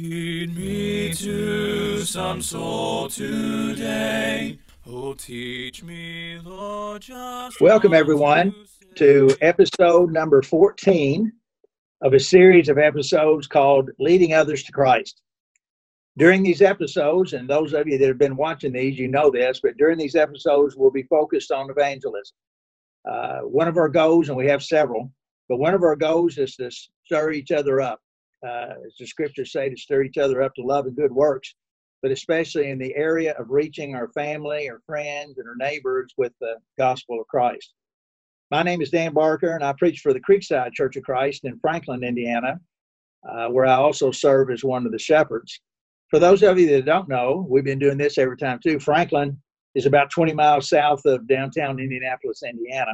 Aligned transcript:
Lead 0.00 0.56
me 0.56 1.12
to 1.12 2.04
some 2.04 2.40
soul 2.40 3.08
today. 3.08 4.56
Oh, 4.86 5.12
teach 5.14 5.82
me, 5.82 6.38
Lord, 6.38 7.02
just 7.02 7.60
Welcome, 7.60 7.92
everyone, 7.92 8.54
to 8.94 9.26
to 9.26 9.36
episode 9.40 10.12
number 10.12 10.40
14 10.40 11.32
of 12.02 12.14
a 12.14 12.20
series 12.20 12.68
of 12.68 12.78
episodes 12.78 13.48
called 13.48 13.90
Leading 13.98 14.34
Others 14.34 14.62
to 14.64 14.72
Christ. 14.72 15.20
During 16.16 16.44
these 16.44 16.62
episodes, 16.62 17.32
and 17.32 17.50
those 17.50 17.72
of 17.72 17.88
you 17.88 17.98
that 17.98 18.06
have 18.06 18.18
been 18.18 18.36
watching 18.36 18.74
these, 18.74 19.00
you 19.00 19.08
know 19.08 19.32
this, 19.32 19.58
but 19.60 19.76
during 19.78 19.98
these 19.98 20.14
episodes, 20.14 20.76
we'll 20.76 20.92
be 20.92 21.08
focused 21.10 21.50
on 21.50 21.70
evangelism. 21.70 22.36
Uh, 23.10 23.38
one 23.40 23.66
of 23.66 23.76
our 23.76 23.88
goals, 23.88 24.28
and 24.28 24.38
we 24.38 24.46
have 24.46 24.62
several, 24.62 25.10
but 25.48 25.58
one 25.58 25.74
of 25.74 25.82
our 25.82 25.96
goals 25.96 26.38
is 26.38 26.54
to 26.54 26.70
stir 27.04 27.32
each 27.32 27.50
other 27.50 27.80
up. 27.80 27.98
Uh, 28.46 28.74
as 28.86 28.94
the 28.98 29.06
scriptures 29.06 29.52
say, 29.52 29.68
to 29.68 29.76
stir 29.76 30.02
each 30.02 30.18
other 30.18 30.42
up 30.42 30.54
to 30.54 30.62
love 30.62 30.86
and 30.86 30.96
good 30.96 31.12
works, 31.12 31.54
but 32.02 32.12
especially 32.12 32.70
in 32.70 32.78
the 32.78 32.94
area 32.94 33.34
of 33.38 33.50
reaching 33.50 33.94
our 33.94 34.08
family, 34.12 34.70
our 34.70 34.80
friends, 34.86 35.38
and 35.38 35.48
our 35.48 35.56
neighbors 35.56 36.12
with 36.16 36.32
the 36.40 36.54
gospel 36.78 37.20
of 37.20 37.26
Christ. 37.26 37.74
My 38.50 38.62
name 38.62 38.80
is 38.80 38.90
Dan 38.90 39.12
Barker, 39.12 39.54
and 39.54 39.64
I 39.64 39.72
preach 39.72 40.00
for 40.00 40.12
the 40.12 40.20
Creekside 40.20 40.72
Church 40.72 40.96
of 40.96 41.02
Christ 41.02 41.44
in 41.44 41.58
Franklin, 41.58 42.04
Indiana, 42.04 42.58
uh, 43.28 43.48
where 43.48 43.66
I 43.66 43.74
also 43.74 44.10
serve 44.10 44.50
as 44.50 44.64
one 44.64 44.86
of 44.86 44.92
the 44.92 44.98
shepherds. 44.98 45.60
For 46.08 46.18
those 46.18 46.42
of 46.42 46.58
you 46.58 46.68
that 46.68 46.86
don't 46.86 47.08
know, 47.08 47.46
we've 47.48 47.64
been 47.64 47.78
doing 47.78 47.98
this 47.98 48.16
every 48.16 48.38
time 48.38 48.58
too. 48.62 48.78
Franklin 48.78 49.36
is 49.74 49.84
about 49.84 50.10
20 50.10 50.32
miles 50.32 50.68
south 50.68 51.04
of 51.04 51.28
downtown 51.28 51.78
Indianapolis, 51.78 52.42
Indiana. 52.42 52.92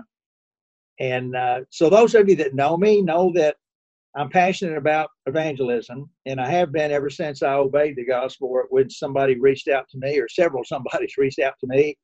And 0.99 1.37
uh, 1.37 1.61
so, 1.71 1.89
those 1.89 2.15
of 2.15 2.29
you 2.29 2.37
that 2.37 2.55
know 2.55 2.77
me 2.77 3.03
know 3.03 3.33
that 3.35 3.57
I'm 4.17 4.31
passionate 4.31 4.77
about 4.79 5.11
evangelism, 5.27 6.09
and 6.27 6.41
I 6.41 6.49
have 6.49 6.71
been 6.71 6.93
ever 6.93 7.11
since 7.11 7.43
I 7.43 7.55
obeyed 7.55 7.97
the 7.97 8.07
gospel. 8.07 8.63
When 8.71 8.89
somebody 8.89 9.39
reached 9.39 9.69
out 9.69 9.89
to 9.91 9.99
me, 9.99 10.19
or 10.19 10.29
several 10.29 10.65
somebody's 10.67 11.17
reached 11.19 11.41
out 11.41 11.55
to 11.61 11.67
me 11.67 11.97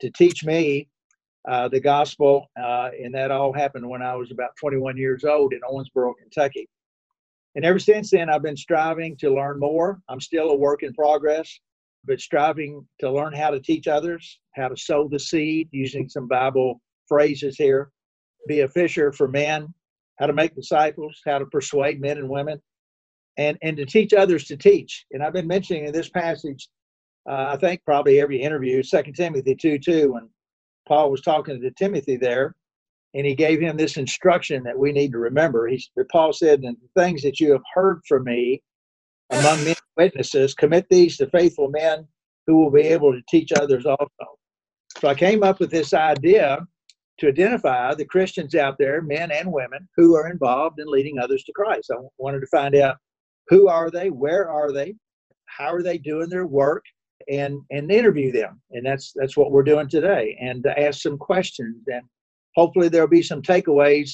to 0.00 0.10
teach 0.10 0.44
me 0.44 0.88
uh, 1.48 1.68
the 1.68 1.80
gospel, 1.80 2.46
uh, 2.60 2.90
and 3.02 3.14
that 3.14 3.30
all 3.30 3.52
happened 3.52 3.88
when 3.88 4.02
I 4.02 4.16
was 4.16 4.32
about 4.32 4.50
21 4.60 4.96
years 4.96 5.24
old 5.24 5.52
in 5.52 5.60
Owensboro, 5.60 6.14
Kentucky. 6.20 6.68
And 7.54 7.64
ever 7.64 7.78
since 7.78 8.10
then, 8.10 8.28
I've 8.28 8.42
been 8.42 8.56
striving 8.56 9.16
to 9.18 9.34
learn 9.34 9.58
more. 9.58 10.00
I'm 10.08 10.20
still 10.20 10.50
a 10.50 10.56
work 10.56 10.82
in 10.82 10.92
progress, 10.92 11.58
but 12.04 12.20
striving 12.20 12.86
to 13.00 13.10
learn 13.10 13.32
how 13.32 13.50
to 13.50 13.60
teach 13.60 13.86
others, 13.86 14.40
how 14.56 14.68
to 14.68 14.76
sow 14.76 15.08
the 15.08 15.18
seed, 15.18 15.68
using 15.70 16.08
some 16.08 16.26
Bible 16.26 16.80
phrases 17.08 17.56
here, 17.56 17.90
be 18.48 18.60
a 18.60 18.68
fisher 18.68 19.12
for 19.12 19.28
men, 19.28 19.72
how 20.18 20.26
to 20.26 20.32
make 20.32 20.54
disciples, 20.54 21.20
how 21.26 21.38
to 21.38 21.46
persuade 21.46 22.00
men 22.00 22.18
and 22.18 22.28
women, 22.28 22.60
and, 23.36 23.56
and 23.62 23.76
to 23.76 23.86
teach 23.86 24.12
others 24.12 24.44
to 24.46 24.56
teach. 24.56 25.06
And 25.12 25.22
I've 25.22 25.32
been 25.32 25.46
mentioning 25.46 25.86
in 25.86 25.92
this 25.92 26.08
passage, 26.08 26.68
uh, 27.28 27.46
I 27.50 27.56
think 27.56 27.84
probably 27.84 28.20
every 28.20 28.42
interview, 28.42 28.82
2 28.82 29.02
Timothy 29.14 29.54
2 29.54 29.78
2, 29.78 30.12
when 30.12 30.28
Paul 30.86 31.10
was 31.10 31.20
talking 31.20 31.60
to 31.60 31.70
Timothy 31.70 32.16
there, 32.16 32.56
and 33.14 33.26
he 33.26 33.34
gave 33.34 33.60
him 33.60 33.76
this 33.76 33.96
instruction 33.96 34.62
that 34.64 34.78
we 34.78 34.92
need 34.92 35.12
to 35.12 35.18
remember. 35.18 35.66
He, 35.68 35.82
Paul 36.10 36.32
said, 36.32 36.60
"And 36.60 36.76
the 36.76 37.02
things 37.02 37.22
that 37.22 37.40
you 37.40 37.52
have 37.52 37.62
heard 37.74 38.00
from 38.06 38.24
me 38.24 38.62
among 39.30 39.64
many 39.64 39.76
witnesses, 39.96 40.54
commit 40.54 40.86
these 40.90 41.16
to 41.18 41.28
faithful 41.28 41.68
men 41.68 42.06
who 42.46 42.56
will 42.58 42.70
be 42.70 42.82
able 42.82 43.12
to 43.12 43.22
teach 43.28 43.52
others 43.52 43.86
also." 43.86 44.38
So 44.98 45.08
I 45.08 45.14
came 45.14 45.42
up 45.42 45.60
with 45.60 45.70
this 45.70 45.94
idea 45.94 46.66
to 47.18 47.28
identify 47.28 47.94
the 47.94 48.04
Christians 48.04 48.54
out 48.54 48.76
there, 48.78 49.02
men 49.02 49.30
and 49.30 49.52
women, 49.52 49.88
who 49.96 50.14
are 50.16 50.30
involved 50.30 50.80
in 50.80 50.86
leading 50.86 51.18
others 51.18 51.44
to 51.44 51.52
Christ. 51.52 51.90
I 51.92 51.98
wanted 52.18 52.40
to 52.40 52.46
find 52.46 52.74
out 52.76 52.96
who 53.48 53.68
are 53.68 53.90
they, 53.90 54.10
where 54.10 54.48
are 54.50 54.72
they, 54.72 54.94
how 55.46 55.72
are 55.72 55.82
they 55.82 55.98
doing 55.98 56.28
their 56.28 56.46
work, 56.46 56.84
and 57.28 57.60
and 57.70 57.90
interview 57.90 58.32
them. 58.32 58.60
And 58.70 58.86
that's 58.86 59.12
that's 59.14 59.36
what 59.36 59.50
we're 59.50 59.62
doing 59.62 59.88
today, 59.88 60.36
and 60.40 60.62
to 60.62 60.78
ask 60.78 61.00
some 61.00 61.18
questions. 61.18 61.84
And 61.88 62.02
hopefully 62.54 62.88
there'll 62.88 63.08
be 63.08 63.22
some 63.22 63.42
takeaways 63.42 64.12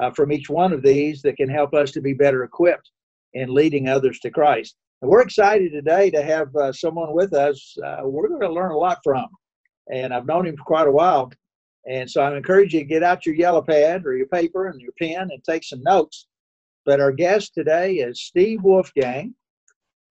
uh, 0.00 0.10
from 0.10 0.32
each 0.32 0.48
one 0.48 0.72
of 0.72 0.82
these 0.82 1.22
that 1.22 1.36
can 1.36 1.48
help 1.48 1.74
us 1.74 1.90
to 1.92 2.00
be 2.00 2.14
better 2.14 2.44
equipped 2.44 2.90
in 3.34 3.52
leading 3.52 3.88
others 3.88 4.18
to 4.20 4.30
Christ. 4.30 4.76
And 5.02 5.10
we're 5.10 5.22
excited 5.22 5.72
today 5.72 6.10
to 6.10 6.22
have 6.22 6.54
uh, 6.56 6.72
someone 6.72 7.12
with 7.12 7.34
us. 7.34 7.76
Uh, 7.84 8.02
we're 8.04 8.28
going 8.28 8.40
to 8.40 8.52
learn 8.52 8.70
a 8.70 8.78
lot 8.78 8.98
from, 9.02 9.26
and 9.92 10.14
I've 10.14 10.26
known 10.26 10.46
him 10.46 10.56
for 10.56 10.64
quite 10.64 10.86
a 10.86 10.92
while. 10.92 11.30
And 11.86 12.10
so 12.10 12.22
I 12.22 12.34
encourage 12.36 12.72
you 12.72 12.80
to 12.80 12.86
get 12.86 13.02
out 13.02 13.26
your 13.26 13.34
yellow 13.34 13.62
pad 13.62 14.06
or 14.06 14.16
your 14.16 14.26
paper 14.26 14.68
and 14.68 14.80
your 14.80 14.92
pen 14.98 15.28
and 15.30 15.44
take 15.44 15.64
some 15.64 15.82
notes. 15.82 16.26
But 16.86 17.00
our 17.00 17.12
guest 17.12 17.54
today 17.54 17.94
is 17.94 18.22
Steve 18.22 18.62
Wolfgang. 18.62 19.34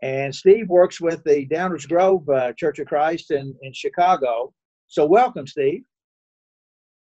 And 0.02 0.36
Steve 0.36 0.68
works 0.68 1.00
with 1.00 1.24
the 1.24 1.48
Downers 1.48 1.88
Grove 1.88 2.28
uh, 2.30 2.52
Church 2.54 2.80
of 2.80 2.88
Christ 2.88 3.32
in, 3.32 3.56
in 3.62 3.72
Chicago. 3.74 4.54
So 4.88 5.06
welcome, 5.06 5.48
Steve. 5.48 5.84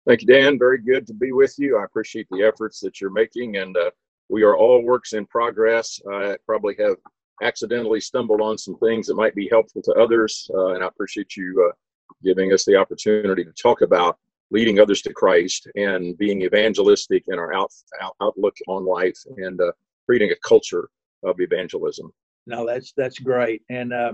Thank 0.07 0.21
you, 0.21 0.27
Dan. 0.27 0.57
Very 0.57 0.79
good 0.79 1.05
to 1.07 1.13
be 1.13 1.31
with 1.31 1.55
you. 1.57 1.77
I 1.77 1.83
appreciate 1.83 2.27
the 2.31 2.43
efforts 2.43 2.79
that 2.81 3.01
you're 3.01 3.11
making, 3.11 3.57
and 3.57 3.75
uh, 3.75 3.91
we 4.29 4.43
are 4.43 4.55
all 4.55 4.83
works 4.83 5.13
in 5.13 5.25
progress. 5.25 5.99
I 6.11 6.37
probably 6.45 6.75
have 6.79 6.95
accidentally 7.41 8.01
stumbled 8.01 8.41
on 8.41 8.57
some 8.57 8.77
things 8.77 9.07
that 9.07 9.15
might 9.15 9.35
be 9.35 9.49
helpful 9.49 9.81
to 9.83 9.93
others, 9.93 10.49
uh, 10.53 10.73
and 10.73 10.83
I 10.83 10.87
appreciate 10.87 11.35
you 11.35 11.69
uh, 11.69 11.75
giving 12.23 12.53
us 12.53 12.65
the 12.65 12.75
opportunity 12.75 13.43
to 13.43 13.51
talk 13.53 13.81
about 13.81 14.17
leading 14.51 14.79
others 14.79 15.01
to 15.03 15.13
Christ 15.13 15.67
and 15.75 16.17
being 16.17 16.41
evangelistic 16.43 17.23
in 17.27 17.39
our 17.39 17.53
out, 17.53 17.71
out, 18.01 18.15
outlook 18.21 18.55
on 18.67 18.85
life 18.85 19.17
and 19.37 19.59
uh, 19.59 19.71
creating 20.05 20.31
a 20.31 20.47
culture 20.47 20.89
of 21.23 21.39
evangelism. 21.39 22.11
No, 22.47 22.65
that's 22.65 22.93
that's 22.97 23.19
great. 23.19 23.61
And 23.69 23.93
uh, 23.93 24.13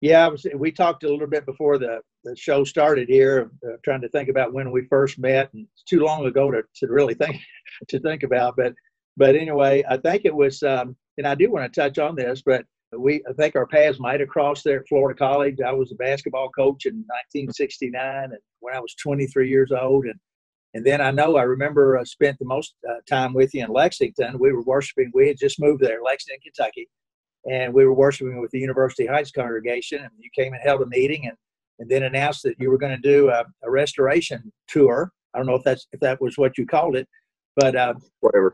yeah, 0.00 0.26
was, 0.28 0.46
we 0.54 0.72
talked 0.72 1.04
a 1.04 1.08
little 1.08 1.26
bit 1.26 1.46
before 1.46 1.78
the, 1.78 2.00
the 2.24 2.34
show 2.36 2.64
started 2.64 3.08
here, 3.08 3.50
uh, 3.66 3.76
trying 3.84 4.00
to 4.00 4.08
think 4.08 4.28
about 4.28 4.52
when 4.52 4.70
we 4.70 4.86
first 4.86 5.18
met. 5.18 5.50
And 5.52 5.66
it's 5.72 5.84
too 5.84 6.00
long 6.00 6.26
ago 6.26 6.50
to, 6.50 6.62
to 6.76 6.86
really 6.88 7.14
think 7.14 7.36
to 7.88 8.00
think 8.00 8.22
about. 8.22 8.56
But 8.56 8.74
but 9.16 9.34
anyway, 9.34 9.84
I 9.88 9.96
think 9.96 10.24
it 10.24 10.34
was, 10.34 10.62
um, 10.62 10.96
and 11.18 11.26
I 11.26 11.34
do 11.34 11.50
want 11.50 11.70
to 11.70 11.80
touch 11.80 11.98
on 11.98 12.16
this, 12.16 12.42
but 12.44 12.64
we 12.96 13.22
I 13.28 13.32
think 13.32 13.56
our 13.56 13.66
paths 13.66 14.00
might 14.00 14.20
have 14.20 14.28
crossed 14.28 14.64
there 14.64 14.80
at 14.80 14.88
Florida 14.88 15.16
College. 15.16 15.60
I 15.64 15.72
was 15.72 15.92
a 15.92 15.96
basketball 15.96 16.48
coach 16.50 16.86
in 16.86 16.94
1969, 16.94 18.24
and 18.24 18.38
when 18.60 18.74
I 18.74 18.80
was 18.80 18.94
23 18.94 19.48
years 19.48 19.70
old, 19.72 20.06
and 20.06 20.18
and 20.74 20.84
then 20.84 21.00
I 21.00 21.10
know 21.10 21.36
I 21.36 21.42
remember 21.42 21.98
I 21.98 22.04
spent 22.04 22.38
the 22.38 22.44
most 22.44 22.74
uh, 22.88 22.94
time 23.08 23.32
with 23.32 23.54
you 23.54 23.64
in 23.64 23.70
Lexington. 23.70 24.38
We 24.38 24.52
were 24.52 24.62
worshiping. 24.62 25.10
We 25.14 25.28
had 25.28 25.38
just 25.38 25.60
moved 25.60 25.82
there, 25.82 26.02
Lexington, 26.02 26.40
Kentucky, 26.42 26.88
and 27.50 27.72
we 27.72 27.84
were 27.84 27.94
worshiping 27.94 28.40
with 28.40 28.50
the 28.50 28.60
University 28.60 29.06
Heights 29.06 29.30
congregation. 29.30 30.00
And 30.00 30.10
you 30.18 30.30
came 30.36 30.52
and 30.52 30.62
held 30.62 30.82
a 30.82 30.86
meeting, 30.86 31.26
and 31.26 31.36
and 31.78 31.88
then 31.88 32.02
announced 32.02 32.42
that 32.42 32.56
you 32.58 32.70
were 32.70 32.78
going 32.78 32.94
to 32.94 33.08
do 33.08 33.30
a, 33.30 33.44
a 33.62 33.70
restoration 33.70 34.52
tour. 34.68 35.12
I 35.34 35.38
don't 35.38 35.46
know 35.46 35.54
if 35.54 35.64
that's 35.64 35.86
if 35.92 36.00
that 36.00 36.20
was 36.20 36.36
what 36.36 36.58
you 36.58 36.66
called 36.66 36.96
it, 36.96 37.08
but 37.56 37.76
uh, 37.76 37.94
Whatever. 38.20 38.52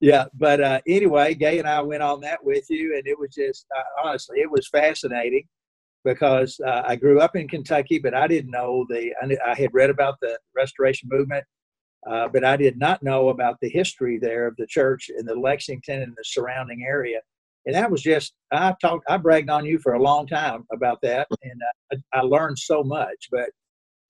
Yeah 0.00 0.24
but 0.34 0.60
uh, 0.60 0.80
anyway 0.86 1.34
gay 1.34 1.58
and 1.58 1.68
i 1.68 1.80
went 1.80 2.02
on 2.02 2.20
that 2.20 2.42
with 2.42 2.64
you 2.68 2.94
and 2.96 3.06
it 3.06 3.18
was 3.18 3.34
just 3.34 3.66
uh, 3.76 4.06
honestly 4.06 4.38
it 4.40 4.50
was 4.50 4.68
fascinating 4.68 5.44
because 6.04 6.58
uh, 6.66 6.82
i 6.86 6.96
grew 6.96 7.20
up 7.20 7.36
in 7.36 7.48
kentucky 7.48 7.98
but 7.98 8.14
i 8.14 8.26
didn't 8.26 8.50
know 8.50 8.86
the 8.88 9.12
i, 9.46 9.54
had 9.54 9.72
read 9.72 9.90
about 9.90 10.14
the 10.20 10.38
restoration 10.54 11.08
movement 11.10 11.44
uh, 12.08 12.28
but 12.28 12.44
i 12.44 12.56
did 12.56 12.78
not 12.78 13.02
know 13.02 13.28
about 13.28 13.56
the 13.60 13.68
history 13.68 14.18
there 14.18 14.46
of 14.46 14.56
the 14.56 14.66
church 14.66 15.10
in 15.18 15.26
the 15.26 15.34
lexington 15.34 16.02
and 16.02 16.14
the 16.16 16.24
surrounding 16.24 16.84
area. 16.86 17.18
And 17.66 17.74
that 17.74 17.90
was 17.90 18.02
just 18.02 18.34
i 18.52 18.72
talked 18.80 19.04
i 19.10 19.16
bragged 19.16 19.50
on 19.50 19.64
you 19.64 19.78
for 19.78 19.94
a 19.94 20.02
long 20.02 20.26
time 20.26 20.64
about 20.72 20.98
that 21.02 21.26
and 21.42 21.60
uh, 21.92 21.96
I, 22.14 22.20
I 22.20 22.22
learned 22.22 22.58
so 22.58 22.84
much 22.84 23.28
but 23.30 23.50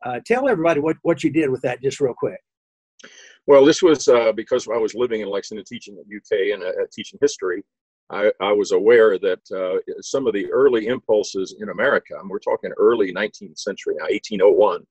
uh, 0.04 0.20
tell 0.26 0.46
everybody 0.46 0.78
what, 0.78 0.96
what 1.02 1.24
you 1.24 1.30
did 1.30 1.48
with 1.50 1.62
that 1.62 1.82
just 1.82 1.98
real 1.98 2.14
quick 2.16 2.38
Well, 3.46 3.64
this 3.64 3.82
was 3.82 4.08
uh, 4.08 4.32
because 4.32 4.66
I 4.68 4.76
was 4.76 4.94
living 4.94 5.20
in 5.20 5.30
Lexington 5.30 5.64
teaching 5.64 5.96
at 5.98 6.04
UK 6.04 6.54
and 6.54 6.62
uh, 6.64 6.86
teaching 6.92 7.18
history. 7.22 7.62
I, 8.10 8.32
I 8.40 8.52
was 8.52 8.72
aware 8.72 9.18
that 9.18 9.40
uh, 9.52 9.78
some 10.00 10.26
of 10.26 10.32
the 10.32 10.50
early 10.52 10.86
impulses 10.86 11.56
in 11.60 11.70
America, 11.70 12.14
and 12.20 12.30
we're 12.30 12.38
talking 12.38 12.70
early 12.76 13.12
19th 13.12 13.58
century 13.58 13.94
now, 13.98 14.04
1801 14.04 14.80
to 14.80 14.86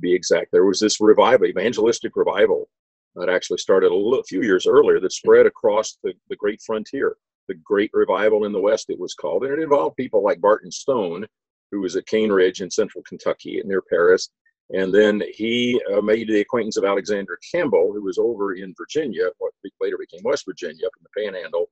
be 0.00 0.14
exact, 0.14 0.52
there 0.52 0.64
was 0.64 0.80
this 0.80 1.00
revival, 1.00 1.46
evangelistic 1.46 2.14
revival 2.14 2.68
that 3.16 3.28
actually 3.28 3.58
started 3.58 3.90
a 3.90 3.94
little, 3.94 4.22
few 4.22 4.42
years 4.42 4.66
earlier 4.66 5.00
that 5.00 5.12
spread 5.12 5.46
across 5.46 5.98
the, 6.04 6.12
the 6.28 6.36
great 6.36 6.60
frontier. 6.62 7.16
The 7.48 7.54
Great 7.64 7.90
Revival 7.92 8.44
in 8.44 8.52
the 8.52 8.60
West, 8.60 8.90
it 8.90 9.00
was 9.00 9.14
called, 9.14 9.42
and 9.42 9.52
it 9.52 9.58
involved 9.58 9.96
people 9.96 10.22
like 10.22 10.40
Barton 10.40 10.70
Stone, 10.70 11.26
who 11.72 11.80
was 11.80 11.96
at 11.96 12.06
Cane 12.06 12.30
Ridge 12.30 12.60
in 12.60 12.70
central 12.70 13.02
Kentucky 13.02 13.60
near 13.64 13.82
Paris. 13.82 14.30
And 14.72 14.94
then 14.94 15.22
he 15.32 15.80
uh, 15.92 16.00
made 16.00 16.28
the 16.28 16.40
acquaintance 16.40 16.76
of 16.76 16.84
Alexander 16.84 17.38
Campbell, 17.52 17.92
who 17.92 18.02
was 18.02 18.18
over 18.18 18.54
in 18.54 18.74
Virginia, 18.76 19.30
what 19.38 19.52
later 19.80 19.98
became 19.98 20.20
West 20.22 20.44
Virginia, 20.46 20.86
up 20.86 20.92
in 20.98 21.04
the 21.04 21.22
Panhandle, 21.22 21.70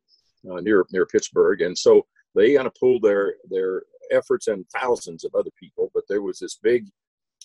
uh, 0.50 0.60
near 0.60 0.84
near 0.90 1.06
Pittsburgh. 1.06 1.60
And 1.60 1.76
so 1.76 2.06
they 2.34 2.54
kind 2.54 2.66
of 2.66 2.74
pulled 2.74 3.02
their 3.02 3.34
their 3.48 3.82
efforts 4.10 4.48
and 4.48 4.64
thousands 4.70 5.24
of 5.24 5.34
other 5.34 5.50
people. 5.58 5.90
But 5.94 6.04
there 6.08 6.22
was 6.22 6.38
this 6.38 6.58
big 6.60 6.86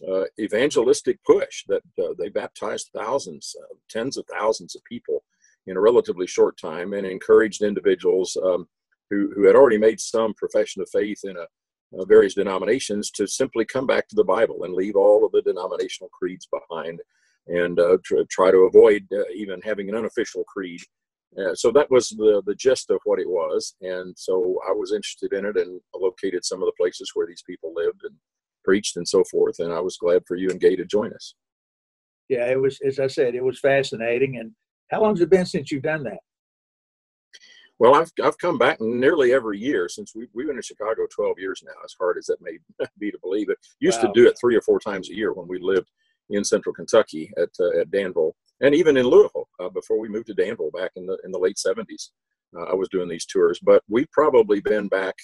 uh, 0.08 0.24
evangelistic 0.40 1.24
push 1.24 1.66
that 1.68 1.84
uh, 2.02 2.14
they 2.18 2.30
baptized 2.30 2.90
thousands, 2.96 3.56
uh, 3.62 3.76
tens 3.90 4.18
of 4.18 4.26
thousands 4.32 4.76
of 4.76 4.84
people 4.86 5.24
in 5.68 5.78
a 5.78 5.82
relatively 5.82 6.28
short 6.28 6.58
time, 6.58 6.94
and 6.94 7.06
encouraged 7.06 7.62
individuals 7.62 8.36
um, 8.44 8.68
who, 9.10 9.32
who 9.36 9.44
had 9.44 9.56
already 9.56 9.78
made 9.78 10.00
some 10.00 10.34
profession 10.34 10.82
of 10.82 10.90
faith 10.90 11.20
in 11.24 11.38
a, 11.38 11.46
uh, 11.98 12.06
various 12.06 12.36
denominations 12.36 13.12
to 13.12 13.28
simply 13.28 13.66
come 13.66 13.86
back 13.86 14.08
to 14.08 14.16
the 14.16 14.24
Bible 14.24 14.64
and 14.64 14.74
leave 14.74 14.96
all 14.96 15.26
of 15.26 15.32
the 15.32 15.42
denominational 15.42 16.10
creeds 16.10 16.48
behind 16.48 17.02
and 17.48 17.80
uh, 17.80 17.98
tr- 18.04 18.22
try 18.30 18.52
to 18.52 18.60
avoid 18.60 19.06
uh, 19.12 19.24
even 19.34 19.62
having 19.62 19.90
an 19.90 19.96
unofficial 19.96 20.44
creed. 20.46 20.82
Uh, 21.38 21.54
so 21.56 21.72
that 21.72 21.90
was 21.90 22.10
the, 22.10 22.42
the 22.46 22.56
gist 22.56 22.90
of 22.90 23.00
what 23.06 23.20
it 23.20 23.30
was. 23.30 23.76
And 23.82 24.14
so 24.18 24.60
I 24.68 24.72
was 24.72 24.94
interested 24.94 25.34
in 25.34 25.46
it 25.46 25.58
and 25.58 25.82
located 25.96 26.46
some 26.46 26.62
of 26.62 26.68
the 26.68 26.74
places 26.78 27.12
where 27.14 27.28
these 27.28 27.44
people 27.46 27.74
lived 27.76 28.02
and 28.04 28.16
preached 28.64 28.98
and 28.98 29.08
so 29.08 29.24
forth. 29.26 29.60
And 29.60 29.74
I 29.74 29.80
was 29.80 29.98
glad 29.98 30.24
for 30.28 30.36
you 30.36 30.50
and 30.50 30.60
Gay 30.60 30.76
to 30.76 30.86
join 30.86 31.12
us. 31.14 31.36
Yeah, 32.30 32.50
it 32.50 32.62
was, 32.62 32.80
as 32.86 33.00
I 33.00 33.08
said, 33.08 33.36
it 33.36 33.44
was 33.44 33.60
fascinating. 33.60 34.38
And 34.38 34.52
how 34.90 35.02
long 35.02 35.14
has 35.14 35.22
it 35.22 35.30
been 35.30 35.46
since 35.46 35.72
you've 35.72 35.84
done 35.84 36.04
that? 36.04 36.20
Well, 37.80 37.96
I've, 37.96 38.12
I've 38.24 38.38
come 38.38 38.58
back 38.58 38.80
nearly 38.80 39.34
every 39.34 39.60
year 39.60 39.90
since 39.90 40.14
we, 40.16 40.28
we've 40.34 40.48
been 40.48 40.58
in 40.58 40.62
Chicago 40.62 41.08
12 41.14 41.40
years 41.40 41.64
now, 41.66 41.74
as 41.84 41.96
hard 42.00 42.18
as 42.18 42.28
that 42.28 42.42
may 42.42 42.58
be 43.00 43.12
to 43.12 43.18
believe 43.22 43.50
it. 43.50 43.58
Used 43.80 44.02
wow. 44.04 44.12
to 44.12 44.22
do 44.22 44.28
it 44.28 44.38
three 44.40 44.56
or 44.56 44.62
four 44.62 44.80
times 44.80 45.10
a 45.10 45.16
year 45.16 45.34
when 45.34 45.48
we 45.48 45.60
lived 45.60 45.90
in 46.30 46.44
central 46.44 46.74
Kentucky 46.74 47.32
at, 47.38 47.50
uh, 47.60 47.80
at 47.80 47.92
Danville 47.92 48.36
and 48.62 48.74
even 48.74 48.98
in 48.98 49.06
Louisville 49.06 49.50
uh, 49.60 49.70
before 49.70 50.00
we 50.00 50.10
moved 50.10 50.28
to 50.28 50.34
Danville 50.34 50.72
back 50.72 50.92
in 50.96 51.06
the, 51.06 51.18
in 51.24 51.32
the 51.32 51.40
late 51.40 51.58
70s. 51.58 52.10
Uh, 52.58 52.64
I 52.64 52.74
was 52.74 52.90
doing 52.90 53.10
these 53.10 53.26
tours, 53.26 53.60
but 53.62 53.84
we've 53.90 54.10
probably 54.12 54.62
been 54.62 54.88
back 54.88 55.16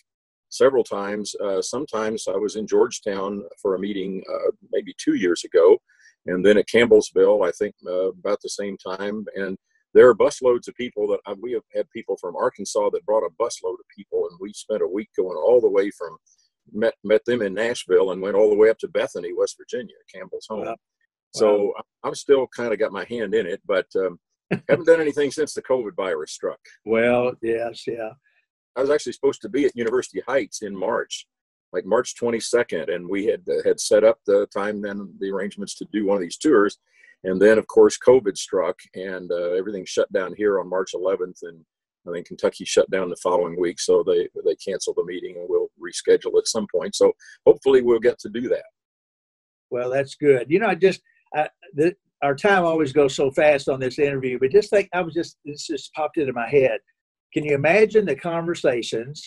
several 0.49 0.83
times. 0.83 1.35
Uh, 1.35 1.61
sometimes 1.61 2.25
I 2.27 2.35
was 2.35 2.55
in 2.55 2.67
Georgetown 2.67 3.43
for 3.61 3.75
a 3.75 3.79
meeting 3.79 4.23
uh, 4.31 4.51
maybe 4.71 4.93
two 4.97 5.15
years 5.15 5.43
ago, 5.43 5.77
and 6.25 6.45
then 6.45 6.57
at 6.57 6.67
Campbellsville, 6.67 7.47
I 7.47 7.51
think 7.51 7.75
uh, 7.87 8.09
about 8.09 8.39
the 8.41 8.49
same 8.49 8.77
time. 8.77 9.25
And 9.35 9.57
there 9.93 10.07
are 10.07 10.15
busloads 10.15 10.67
of 10.67 10.75
people 10.75 11.07
that 11.07 11.19
I, 11.25 11.33
we 11.33 11.53
have 11.53 11.63
had 11.73 11.89
people 11.89 12.17
from 12.17 12.35
Arkansas 12.35 12.89
that 12.91 13.05
brought 13.05 13.23
a 13.23 13.41
busload 13.41 13.73
of 13.73 13.95
people, 13.95 14.27
and 14.29 14.39
we 14.39 14.53
spent 14.53 14.81
a 14.81 14.87
week 14.87 15.09
going 15.17 15.37
all 15.37 15.59
the 15.61 15.69
way 15.69 15.89
from 15.91 16.17
met 16.71 16.93
met 17.03 17.25
them 17.25 17.41
in 17.41 17.53
Nashville 17.53 18.11
and 18.11 18.21
went 18.21 18.35
all 18.35 18.49
the 18.49 18.55
way 18.55 18.69
up 18.69 18.77
to 18.79 18.87
Bethany, 18.87 19.33
West 19.35 19.55
Virginia, 19.57 19.95
Campbell's 20.13 20.47
home. 20.47 20.65
Wow. 20.65 20.75
So 21.33 21.65
wow. 21.65 21.83
I'm 22.03 22.15
still 22.15 22.47
kind 22.55 22.73
of 22.73 22.79
got 22.79 22.91
my 22.91 23.05
hand 23.05 23.33
in 23.33 23.45
it, 23.45 23.61
but 23.65 23.87
um, 23.95 24.19
haven't 24.67 24.85
done 24.85 25.01
anything 25.01 25.31
since 25.31 25.53
the 25.53 25.61
COVID 25.61 25.95
virus 25.95 26.31
struck. 26.31 26.59
Well, 26.85 27.33
yes, 27.41 27.85
yeah. 27.87 28.11
I 28.75 28.81
was 28.81 28.89
actually 28.89 29.13
supposed 29.13 29.41
to 29.41 29.49
be 29.49 29.65
at 29.65 29.75
University 29.75 30.21
Heights 30.27 30.61
in 30.61 30.75
March, 30.75 31.25
like 31.73 31.85
March 31.85 32.15
22nd, 32.15 32.93
and 32.93 33.07
we 33.07 33.25
had 33.25 33.41
uh, 33.49 33.63
had 33.65 33.79
set 33.79 34.03
up 34.03 34.19
the 34.25 34.47
time 34.47 34.83
and 34.85 35.09
the 35.19 35.29
arrangements 35.31 35.75
to 35.75 35.87
do 35.91 36.05
one 36.05 36.15
of 36.15 36.21
these 36.21 36.37
tours, 36.37 36.77
and 37.23 37.41
then 37.41 37.57
of 37.57 37.67
course 37.67 37.97
COVID 37.97 38.37
struck 38.37 38.77
and 38.95 39.31
uh, 39.31 39.51
everything 39.51 39.85
shut 39.85 40.11
down 40.11 40.33
here 40.35 40.59
on 40.59 40.69
March 40.69 40.91
11th, 40.93 41.43
and 41.43 41.63
I 42.07 42.11
think 42.11 42.27
Kentucky 42.27 42.65
shut 42.65 42.89
down 42.89 43.09
the 43.09 43.15
following 43.17 43.59
week, 43.59 43.79
so 43.79 44.03
they 44.03 44.29
they 44.45 44.55
canceled 44.55 44.97
the 44.97 45.05
meeting 45.05 45.35
and 45.37 45.47
we'll 45.49 45.69
reschedule 45.79 46.37
at 46.37 46.47
some 46.47 46.67
point. 46.73 46.95
So 46.95 47.13
hopefully 47.45 47.81
we'll 47.81 47.99
get 47.99 48.19
to 48.19 48.29
do 48.29 48.47
that. 48.49 48.65
Well, 49.69 49.89
that's 49.89 50.15
good. 50.15 50.47
You 50.49 50.59
know, 50.59 50.67
I 50.67 50.75
just 50.75 51.01
I, 51.35 51.49
the, 51.73 51.95
our 52.21 52.35
time 52.35 52.65
always 52.65 52.91
goes 52.91 53.15
so 53.15 53.31
fast 53.31 53.69
on 53.69 53.79
this 53.79 53.99
interview, 53.99 54.39
but 54.39 54.51
just 54.51 54.69
think, 54.69 54.89
I 54.93 55.01
was 55.01 55.13
just 55.13 55.37
this 55.45 55.67
just 55.67 55.93
popped 55.93 56.17
into 56.17 56.33
my 56.33 56.49
head. 56.49 56.79
Can 57.33 57.45
you 57.45 57.53
imagine 57.53 58.05
the 58.05 58.15
conversations 58.15 59.23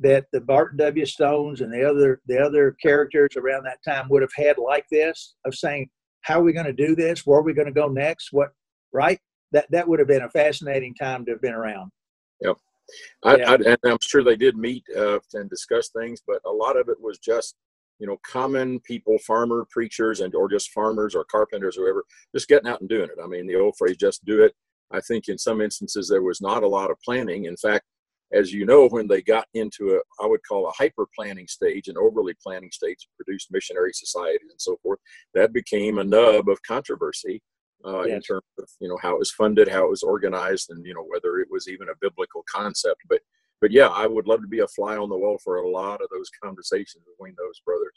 that 0.00 0.26
the 0.32 0.40
Barton 0.40 0.78
W. 0.78 1.06
Stones 1.06 1.60
and 1.60 1.72
the 1.72 1.88
other 1.88 2.20
the 2.26 2.38
other 2.38 2.76
characters 2.82 3.30
around 3.36 3.64
that 3.64 3.82
time 3.86 4.08
would 4.08 4.22
have 4.22 4.34
had 4.36 4.58
like 4.58 4.86
this 4.90 5.34
of 5.44 5.54
saying, 5.54 5.88
"How 6.22 6.40
are 6.40 6.44
we 6.44 6.52
going 6.52 6.66
to 6.66 6.72
do 6.72 6.94
this? 6.94 7.26
Where 7.26 7.38
are 7.38 7.42
we 7.42 7.54
going 7.54 7.66
to 7.66 7.72
go 7.72 7.88
next? 7.88 8.32
What?" 8.32 8.52
Right? 8.92 9.20
That 9.52 9.66
that 9.70 9.88
would 9.88 9.98
have 9.98 10.08
been 10.08 10.22
a 10.22 10.30
fascinating 10.30 10.94
time 10.94 11.24
to 11.24 11.32
have 11.32 11.42
been 11.42 11.54
around. 11.54 11.90
Yep. 12.40 12.56
I, 13.22 13.36
yeah. 13.36 13.50
I, 13.50 13.54
and 13.54 13.78
I'm 13.84 13.98
sure 14.00 14.24
they 14.24 14.36
did 14.36 14.56
meet 14.56 14.84
uh, 14.96 15.18
and 15.34 15.50
discuss 15.50 15.90
things, 15.90 16.22
but 16.26 16.40
a 16.46 16.50
lot 16.50 16.78
of 16.78 16.88
it 16.88 17.00
was 17.00 17.18
just 17.18 17.54
you 17.98 18.06
know, 18.06 18.18
common 18.24 18.80
people, 18.80 19.18
farmer 19.18 19.66
preachers, 19.70 20.20
and 20.20 20.34
or 20.34 20.48
just 20.48 20.70
farmers 20.70 21.14
or 21.14 21.24
carpenters 21.24 21.76
or 21.76 21.82
whoever, 21.82 22.04
just 22.34 22.48
getting 22.48 22.68
out 22.68 22.80
and 22.80 22.88
doing 22.88 23.08
it. 23.10 23.22
I 23.22 23.26
mean, 23.26 23.46
the 23.46 23.56
old 23.56 23.76
phrase 23.76 23.96
"just 23.96 24.24
do 24.24 24.42
it." 24.42 24.54
I 24.90 25.00
think 25.00 25.28
in 25.28 25.36
some 25.36 25.60
instances 25.60 26.08
there 26.08 26.22
was 26.22 26.40
not 26.40 26.62
a 26.62 26.68
lot 26.68 26.90
of 26.90 27.00
planning. 27.04 27.44
In 27.44 27.56
fact, 27.56 27.84
as 28.32 28.52
you 28.52 28.66
know, 28.66 28.88
when 28.88 29.08
they 29.08 29.22
got 29.22 29.46
into 29.54 29.94
a, 29.94 30.22
I 30.22 30.26
would 30.26 30.40
call 30.46 30.68
a 30.68 30.72
hyper 30.72 31.06
planning 31.16 31.48
stage, 31.48 31.88
an 31.88 31.96
overly 31.96 32.34
planning 32.42 32.70
stage, 32.70 33.08
produced 33.16 33.48
missionary 33.50 33.92
societies 33.94 34.50
and 34.50 34.60
so 34.60 34.76
forth, 34.82 34.98
that 35.34 35.52
became 35.52 35.98
a 35.98 36.04
nub 36.04 36.48
of 36.48 36.62
controversy 36.62 37.42
uh, 37.84 38.02
yes. 38.02 38.16
in 38.16 38.22
terms 38.22 38.44
of 38.58 38.68
you 38.80 38.88
know 38.88 38.98
how 39.00 39.14
it 39.14 39.18
was 39.18 39.30
funded, 39.30 39.68
how 39.68 39.84
it 39.84 39.90
was 39.90 40.02
organized, 40.02 40.70
and 40.70 40.84
you 40.84 40.94
know 40.94 41.04
whether 41.08 41.38
it 41.38 41.48
was 41.50 41.68
even 41.68 41.88
a 41.88 41.98
biblical 42.00 42.44
concept. 42.52 43.00
But 43.08 43.20
but 43.60 43.72
yeah, 43.72 43.88
I 43.88 44.06
would 44.06 44.26
love 44.26 44.40
to 44.42 44.48
be 44.48 44.60
a 44.60 44.68
fly 44.68 44.96
on 44.96 45.08
the 45.08 45.16
wall 45.16 45.38
for 45.42 45.56
a 45.56 45.68
lot 45.68 46.00
of 46.02 46.08
those 46.10 46.30
conversations 46.42 47.04
between 47.04 47.34
those 47.38 47.60
brothers. 47.64 47.94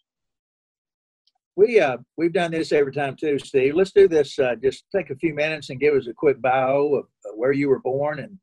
We 1.55 1.79
uh, 1.79 1.97
we've 2.17 2.33
done 2.33 2.51
this 2.51 2.71
every 2.71 2.93
time 2.93 3.15
too, 3.15 3.37
Steve. 3.39 3.75
Let's 3.75 3.91
do 3.91 4.07
this. 4.07 4.39
Uh, 4.39 4.55
just 4.55 4.85
take 4.95 5.09
a 5.09 5.15
few 5.15 5.33
minutes 5.33 5.69
and 5.69 5.79
give 5.79 5.95
us 5.95 6.07
a 6.07 6.13
quick 6.13 6.41
bio 6.41 6.95
of, 6.95 7.05
where 7.35 7.51
you 7.51 7.69
were 7.69 7.79
born 7.79 8.19
and 8.19 8.37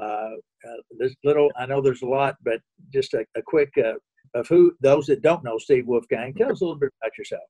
uh, 0.00 0.36
uh, 0.68 0.82
this 0.98 1.14
little. 1.24 1.50
I 1.58 1.66
know 1.66 1.80
there's 1.80 2.02
a 2.02 2.06
lot, 2.06 2.36
but 2.44 2.60
just 2.92 3.14
a, 3.14 3.24
a 3.36 3.42
quick 3.42 3.70
uh, 3.78 3.94
of 4.34 4.48
who 4.48 4.72
those 4.80 5.06
that 5.06 5.22
don't 5.22 5.44
know 5.44 5.58
Steve 5.58 5.86
Wolfgang. 5.86 6.34
Tell 6.34 6.52
us 6.52 6.60
a 6.60 6.64
little 6.64 6.78
bit 6.78 6.90
about 7.02 7.16
yourself. 7.18 7.42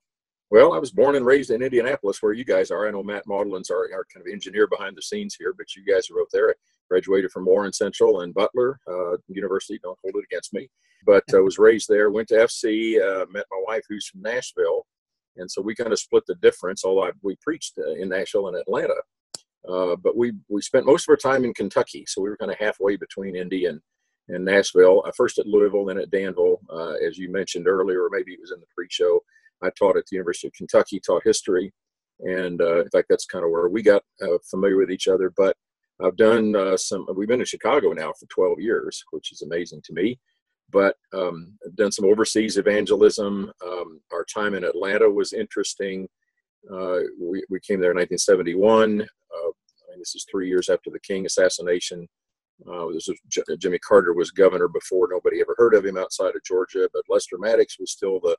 Well, 0.51 0.73
I 0.73 0.77
was 0.77 0.91
born 0.91 1.15
and 1.15 1.25
raised 1.25 1.49
in 1.49 1.63
Indianapolis, 1.63 2.21
where 2.21 2.33
you 2.33 2.45
guys 2.45 2.69
are. 2.69 2.87
I 2.87 2.91
know 2.91 3.01
Matt 3.01 3.25
Maudlin's 3.25 3.71
our, 3.71 3.89
our 3.91 4.05
kind 4.13 4.25
of 4.25 4.31
engineer 4.31 4.67
behind 4.67 4.95
the 4.95 5.01
scenes 5.01 5.35
here, 5.37 5.53
but 5.57 5.75
you 5.75 5.83
guys 5.83 6.09
are 6.11 6.15
both 6.15 6.27
there. 6.31 6.51
I 6.51 6.53
graduated 6.89 7.31
from 7.31 7.45
Warren 7.45 7.73
Central 7.73 8.21
and 8.21 8.33
Butler 8.33 8.79
uh, 8.87 9.17
University. 9.29 9.79
Don't 9.81 9.97
hold 10.03 10.15
it 10.15 10.25
against 10.31 10.53
me. 10.53 10.69
But 11.05 11.23
I 11.33 11.39
was 11.39 11.57
raised 11.57 11.89
there. 11.89 12.11
Went 12.11 12.27
to 12.29 12.35
FC. 12.35 13.01
Uh, 13.01 13.25
met 13.31 13.45
my 13.49 13.63
wife, 13.67 13.83
who's 13.89 14.07
from 14.07 14.21
Nashville, 14.21 14.85
and 15.37 15.49
so 15.49 15.61
we 15.61 15.75
kind 15.75 15.91
of 15.91 15.99
split 15.99 16.23
the 16.27 16.35
difference. 16.35 16.85
Although 16.85 17.07
I, 17.07 17.11
we 17.21 17.35
preached 17.41 17.73
uh, 17.79 17.93
in 17.93 18.09
Nashville 18.09 18.47
and 18.47 18.57
Atlanta, 18.57 18.95
uh, 19.69 19.95
but 19.95 20.17
we 20.17 20.33
we 20.49 20.61
spent 20.61 20.85
most 20.85 21.07
of 21.07 21.11
our 21.11 21.17
time 21.17 21.45
in 21.45 21.53
Kentucky. 21.53 22.05
So 22.07 22.21
we 22.21 22.29
were 22.29 22.37
kind 22.37 22.51
of 22.51 22.57
halfway 22.59 22.95
between 22.97 23.35
Indy 23.35 23.65
and 23.65 23.79
and 24.29 24.45
Nashville. 24.45 25.03
Uh, 25.05 25.11
first 25.15 25.39
at 25.39 25.47
Louisville, 25.47 25.85
then 25.85 25.97
at 25.97 26.11
Danville, 26.11 26.59
as 27.05 27.17
you 27.17 27.31
mentioned 27.31 27.67
earlier, 27.67 28.03
or 28.03 28.09
maybe 28.11 28.33
it 28.33 28.39
was 28.41 28.51
in 28.51 28.59
the 28.59 28.65
pre-show 28.75 29.19
I 29.63 29.69
taught 29.71 29.97
at 29.97 30.05
the 30.07 30.15
University 30.15 30.47
of 30.47 30.53
Kentucky, 30.53 30.99
taught 30.99 31.23
history, 31.23 31.71
and 32.19 32.61
uh, 32.61 32.81
in 32.81 32.89
fact, 32.89 33.07
that's 33.09 33.25
kind 33.25 33.43
of 33.45 33.51
where 33.51 33.67
we 33.69 33.81
got 33.81 34.03
uh, 34.21 34.37
familiar 34.49 34.77
with 34.77 34.91
each 34.91 35.07
other. 35.07 35.31
But 35.35 35.55
I've 36.01 36.17
done 36.17 36.55
uh, 36.55 36.77
some. 36.77 37.05
We've 37.15 37.27
been 37.27 37.39
in 37.39 37.45
Chicago 37.45 37.93
now 37.93 38.13
for 38.19 38.25
12 38.27 38.59
years, 38.59 39.03
which 39.11 39.31
is 39.31 39.41
amazing 39.41 39.81
to 39.85 39.93
me. 39.93 40.19
But 40.69 40.95
um, 41.13 41.53
I've 41.65 41.75
done 41.75 41.91
some 41.91 42.05
overseas 42.05 42.57
evangelism. 42.57 43.51
Um, 43.65 44.01
our 44.11 44.25
time 44.25 44.53
in 44.53 44.63
Atlanta 44.63 45.09
was 45.09 45.33
interesting. 45.33 46.07
Uh, 46.71 46.99
we, 47.19 47.43
we 47.49 47.59
came 47.59 47.79
there 47.79 47.91
in 47.91 47.97
1971. 47.97 49.01
Uh, 49.01 49.05
I 49.05 49.91
mean, 49.91 49.99
this 49.99 50.15
is 50.15 50.25
three 50.29 50.47
years 50.47 50.69
after 50.69 50.89
the 50.89 50.99
King 50.99 51.25
assassination. 51.25 52.07
Uh, 52.67 52.87
this 52.93 53.07
was 53.07 53.19
J- 53.29 53.57
Jimmy 53.57 53.79
Carter 53.79 54.13
was 54.13 54.31
governor 54.31 54.67
before. 54.67 55.07
Nobody 55.09 55.41
ever 55.41 55.55
heard 55.57 55.73
of 55.73 55.85
him 55.85 55.97
outside 55.97 56.35
of 56.35 56.43
Georgia, 56.45 56.89
but 56.93 57.03
Lester 57.09 57.37
Maddox 57.37 57.77
was 57.79 57.91
still 57.91 58.19
the 58.19 58.37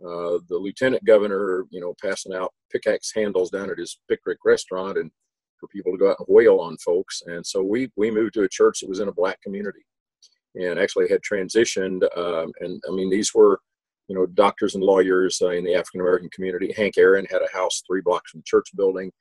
uh, 0.00 0.38
the 0.48 0.56
lieutenant 0.56 1.04
governor, 1.04 1.64
you 1.70 1.80
know, 1.80 1.92
passing 2.00 2.32
out 2.32 2.54
pickaxe 2.70 3.12
handles 3.12 3.50
down 3.50 3.68
at 3.68 3.78
his 3.78 3.98
Pickrick 4.08 4.36
restaurant 4.44 4.96
and 4.96 5.10
for 5.58 5.66
people 5.68 5.90
to 5.90 5.98
go 5.98 6.10
out 6.10 6.20
and 6.20 6.28
wail 6.28 6.60
on 6.60 6.76
folks. 6.78 7.22
And 7.26 7.44
so 7.44 7.62
we 7.62 7.90
we 7.96 8.10
moved 8.10 8.34
to 8.34 8.44
a 8.44 8.48
church 8.48 8.80
that 8.80 8.88
was 8.88 9.00
in 9.00 9.08
a 9.08 9.12
black 9.12 9.42
community, 9.42 9.84
and 10.54 10.78
actually 10.78 11.08
had 11.08 11.20
transitioned. 11.22 12.04
Um, 12.16 12.52
and 12.60 12.80
I 12.88 12.92
mean, 12.92 13.10
these 13.10 13.34
were, 13.34 13.60
you 14.08 14.16
know, 14.16 14.26
doctors 14.26 14.74
and 14.74 14.82
lawyers 14.82 15.40
uh, 15.42 15.50
in 15.50 15.64
the 15.64 15.74
African 15.74 16.00
American 16.00 16.30
community. 16.30 16.72
Hank 16.76 16.98
Aaron 16.98 17.26
had 17.30 17.42
a 17.42 17.56
house 17.56 17.82
three 17.86 18.00
blocks 18.00 18.30
from 18.30 18.40
the 18.40 18.44
church 18.46 18.70
building, 18.74 19.12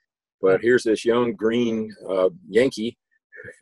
but 0.41 0.62
here's 0.62 0.84
this 0.84 1.06
young 1.06 1.34
green 1.34 1.94
uh, 2.10 2.29
Yankee 2.50 2.98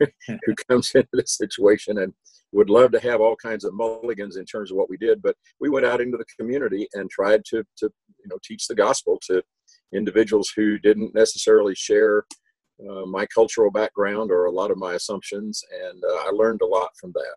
who 0.00 0.54
comes 0.68 0.90
into 0.94 1.08
this 1.12 1.36
situation 1.36 1.98
and 1.98 2.12
would 2.52 2.70
love 2.70 2.92
to 2.92 3.00
have 3.00 3.20
all 3.20 3.36
kinds 3.36 3.64
of 3.64 3.74
mulligans 3.74 4.36
in 4.36 4.44
terms 4.44 4.70
of 4.70 4.76
what 4.76 4.88
we 4.88 4.96
did, 4.96 5.20
but 5.20 5.36
we 5.60 5.68
went 5.68 5.84
out 5.84 6.00
into 6.00 6.16
the 6.16 6.24
community 6.38 6.88
and 6.94 7.10
tried 7.10 7.44
to, 7.44 7.62
to 7.76 7.90
you 8.18 8.28
know, 8.28 8.38
teach 8.42 8.66
the 8.66 8.74
gospel 8.74 9.20
to 9.26 9.42
individuals 9.92 10.52
who 10.54 10.78
didn't 10.78 11.14
necessarily 11.14 11.74
share 11.74 12.24
uh, 12.88 13.06
my 13.06 13.26
cultural 13.26 13.70
background 13.70 14.30
or 14.30 14.46
a 14.46 14.50
lot 14.50 14.70
of 14.70 14.78
my 14.78 14.94
assumptions, 14.94 15.62
and 15.84 16.02
uh, 16.04 16.16
I 16.26 16.30
learned 16.32 16.60
a 16.62 16.66
lot 16.66 16.90
from 17.00 17.12
that. 17.12 17.36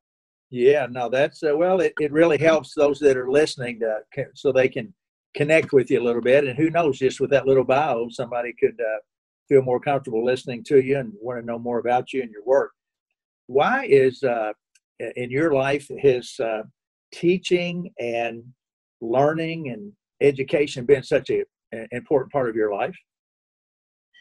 Yeah, 0.51 0.87
no, 0.89 1.09
that's 1.09 1.43
uh, 1.43 1.55
well, 1.55 1.79
it, 1.79 1.93
it 1.99 2.11
really 2.11 2.37
helps 2.37 2.73
those 2.73 2.99
that 2.99 3.17
are 3.17 3.29
listening 3.29 3.79
to 3.81 4.25
so 4.33 4.51
they 4.51 4.67
can 4.67 4.93
connect 5.35 5.73
with 5.73 5.91
you 5.91 6.01
a 6.01 6.03
little 6.03 6.21
bit, 6.23 6.45
and 6.45 6.57
who 6.57 6.71
knows, 6.71 6.97
just 6.97 7.19
with 7.19 7.29
that 7.29 7.45
little 7.45 7.63
bio, 7.63 8.07
somebody 8.09 8.53
could 8.59 8.79
uh, 8.79 8.99
feel 9.47 9.61
more 9.61 9.79
comfortable 9.79 10.25
listening 10.25 10.63
to 10.63 10.81
you 10.81 10.97
and 10.97 11.13
want 11.21 11.39
to 11.39 11.45
know 11.45 11.59
more 11.59 11.79
about 11.79 12.13
you 12.13 12.23
and 12.23 12.31
your 12.31 12.43
work. 12.45 12.71
Why 13.45 13.85
is 13.85 14.23
uh, 14.23 14.53
in 15.15 15.29
your 15.29 15.53
life 15.53 15.87
has 16.01 16.39
uh, 16.39 16.63
teaching 17.13 17.91
and 17.99 18.43
learning 19.01 19.69
and 19.69 19.91
education 20.21 20.85
been 20.85 21.03
such 21.03 21.29
a, 21.29 21.43
an 21.71 21.87
important 21.91 22.31
part 22.31 22.49
of 22.49 22.55
your 22.55 22.73
life? 22.73 22.95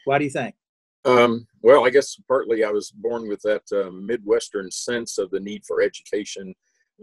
Why 0.05 0.19
do 0.19 0.25
you 0.25 0.31
think? 0.31 0.58
Um, 1.05 1.47
well, 1.61 1.85
I 1.85 1.89
guess 1.89 2.15
partly 2.27 2.63
I 2.63 2.71
was 2.71 2.91
born 2.91 3.27
with 3.27 3.41
that 3.43 3.63
uh, 3.71 3.89
Midwestern 3.91 4.69
sense 4.71 5.17
of 5.17 5.29
the 5.31 5.39
need 5.39 5.63
for 5.65 5.81
education. 5.81 6.53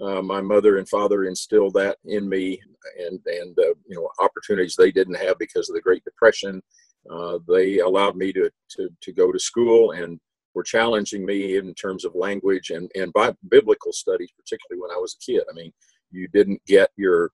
Uh, 0.02 0.20
my 0.20 0.42
mother 0.42 0.76
and 0.76 0.88
father 0.88 1.24
instilled 1.24 1.72
that 1.74 1.96
in 2.04 2.28
me, 2.28 2.60
and 2.98 3.18
and 3.26 3.58
uh, 3.58 3.74
you 3.86 3.96
know 3.96 4.10
opportunities 4.18 4.76
they 4.76 4.92
didn't 4.92 5.14
have 5.14 5.38
because 5.38 5.70
of 5.70 5.74
the 5.74 5.80
Great 5.80 6.04
Depression. 6.04 6.62
Uh, 7.10 7.38
they 7.48 7.78
allowed 7.78 8.16
me 8.16 8.32
to, 8.32 8.50
to 8.68 8.90
to 9.00 9.12
go 9.12 9.32
to 9.32 9.38
school 9.38 9.92
and 9.92 10.20
were 10.54 10.62
challenging 10.62 11.24
me 11.24 11.56
in 11.56 11.72
terms 11.74 12.04
of 12.04 12.14
language 12.14 12.70
and 12.70 12.90
and 12.94 13.12
by 13.14 13.34
biblical 13.48 13.92
studies, 13.92 14.30
particularly 14.36 14.82
when 14.82 14.90
I 14.90 15.00
was 15.00 15.16
a 15.16 15.24
kid. 15.24 15.42
I 15.50 15.54
mean, 15.54 15.72
you 16.10 16.28
didn't 16.28 16.60
get 16.66 16.90
your 16.96 17.30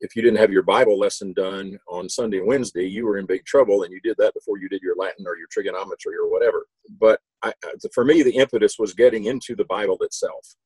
if 0.00 0.14
you 0.14 0.22
didn't 0.22 0.38
have 0.38 0.52
your 0.52 0.62
Bible 0.62 0.98
lesson 0.98 1.32
done 1.32 1.78
on 1.88 2.08
Sunday 2.08 2.38
and 2.38 2.46
Wednesday, 2.46 2.86
you 2.86 3.06
were 3.06 3.18
in 3.18 3.26
big 3.26 3.44
trouble, 3.44 3.82
and 3.82 3.92
you 3.92 4.00
did 4.00 4.16
that 4.18 4.34
before 4.34 4.58
you 4.58 4.68
did 4.68 4.82
your 4.82 4.96
Latin 4.96 5.26
or 5.26 5.36
your 5.36 5.48
trigonometry 5.50 6.14
or 6.16 6.30
whatever. 6.30 6.66
But 6.98 7.20
I, 7.42 7.52
for 7.94 8.04
me, 8.04 8.22
the 8.22 8.36
impetus 8.36 8.78
was 8.78 8.94
getting 8.94 9.24
into 9.24 9.54
the 9.54 9.64
Bible 9.64 9.98
itself. 10.00 10.56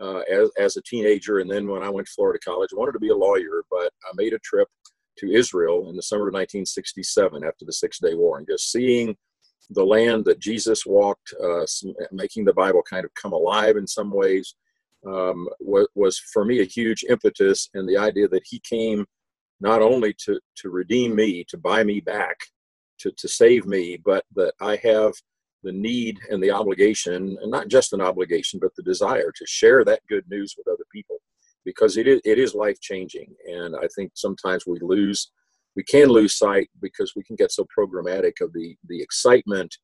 Uh, 0.00 0.20
as, 0.32 0.50
as 0.58 0.76
a 0.76 0.82
teenager, 0.82 1.40
and 1.40 1.50
then 1.50 1.66
when 1.66 1.82
I 1.82 1.90
went 1.90 2.06
to 2.06 2.12
Florida 2.14 2.38
College, 2.42 2.70
I 2.72 2.78
wanted 2.78 2.92
to 2.92 3.00
be 3.00 3.10
a 3.10 3.16
lawyer, 3.16 3.64
but 3.70 3.92
I 4.04 4.12
made 4.14 4.32
a 4.32 4.38
trip 4.38 4.68
to 5.18 5.32
Israel 5.32 5.90
in 5.90 5.96
the 5.96 6.02
summer 6.02 6.28
of 6.28 6.32
1967 6.32 7.44
after 7.44 7.64
the 7.64 7.72
Six 7.72 7.98
Day 7.98 8.14
War, 8.14 8.38
and 8.38 8.46
just 8.46 8.70
seeing 8.70 9.16
the 9.70 9.84
land 9.84 10.24
that 10.24 10.40
Jesus 10.40 10.86
walked, 10.86 11.34
uh, 11.42 11.64
making 12.12 12.44
the 12.44 12.54
Bible 12.54 12.82
kind 12.88 13.04
of 13.04 13.14
come 13.14 13.32
alive 13.32 13.76
in 13.76 13.86
some 13.86 14.10
ways, 14.10 14.54
um, 15.06 15.48
was, 15.60 15.88
was 15.94 16.18
for 16.18 16.44
me 16.44 16.60
a 16.60 16.64
huge 16.64 17.04
impetus 17.08 17.68
and 17.74 17.88
the 17.88 17.96
idea 17.96 18.28
that 18.28 18.42
he 18.46 18.60
came 18.60 19.06
not 19.60 19.82
only 19.82 20.14
to, 20.24 20.40
to 20.56 20.70
redeem 20.70 21.14
me, 21.14 21.44
to 21.48 21.58
buy 21.58 21.84
me 21.84 22.00
back, 22.00 22.36
to, 22.98 23.10
to 23.12 23.28
save 23.28 23.66
me, 23.66 23.98
but 24.04 24.24
that 24.34 24.54
I 24.60 24.76
have 24.82 25.12
the 25.62 25.72
need 25.72 26.18
and 26.30 26.42
the 26.42 26.50
obligation, 26.50 27.36
and 27.40 27.50
not 27.50 27.68
just 27.68 27.92
an 27.92 28.00
obligation, 28.00 28.58
but 28.60 28.74
the 28.76 28.82
desire 28.82 29.30
to 29.36 29.46
share 29.46 29.84
that 29.84 30.00
good 30.08 30.24
news 30.30 30.54
with 30.56 30.66
other 30.68 30.84
people 30.92 31.18
because 31.64 31.98
it 31.98 32.08
is, 32.08 32.20
it 32.24 32.38
is 32.38 32.54
life 32.54 32.80
changing. 32.80 33.34
And 33.46 33.76
I 33.76 33.86
think 33.94 34.12
sometimes 34.14 34.64
we 34.66 34.78
lose, 34.80 35.30
we 35.76 35.82
can 35.82 36.08
lose 36.08 36.38
sight 36.38 36.70
because 36.80 37.12
we 37.14 37.22
can 37.22 37.36
get 37.36 37.52
so 37.52 37.66
programmatic 37.78 38.40
of 38.40 38.52
the, 38.54 38.76
the 38.88 39.02
excitement 39.02 39.76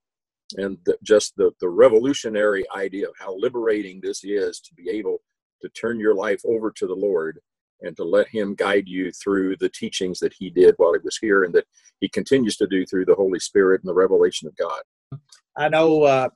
and 0.56 0.78
the, 0.84 0.96
just 1.02 1.34
the, 1.36 1.50
the 1.60 1.68
revolutionary 1.68 2.64
idea 2.74 3.08
of 3.08 3.14
how 3.18 3.36
liberating 3.36 4.00
this 4.00 4.22
is 4.24 4.60
to 4.60 4.74
be 4.74 4.90
able 4.90 5.18
to 5.62 5.68
turn 5.70 5.98
your 5.98 6.14
life 6.14 6.40
over 6.44 6.70
to 6.70 6.86
the 6.86 6.94
Lord 6.94 7.40
and 7.82 7.96
to 7.96 8.04
let 8.04 8.28
Him 8.28 8.54
guide 8.54 8.88
you 8.88 9.10
through 9.12 9.56
the 9.56 9.68
teachings 9.68 10.18
that 10.20 10.34
He 10.38 10.50
did 10.50 10.74
while 10.78 10.92
He 10.92 11.00
was 11.02 11.18
here 11.18 11.44
and 11.44 11.54
that 11.54 11.66
He 12.00 12.08
continues 12.08 12.56
to 12.56 12.66
do 12.66 12.86
through 12.86 13.06
the 13.06 13.14
Holy 13.14 13.40
Spirit 13.40 13.82
and 13.82 13.88
the 13.88 13.94
revelation 13.94 14.48
of 14.48 14.56
God. 14.56 15.20
I 15.56 15.68
know 15.68 16.02
uh, 16.02 16.28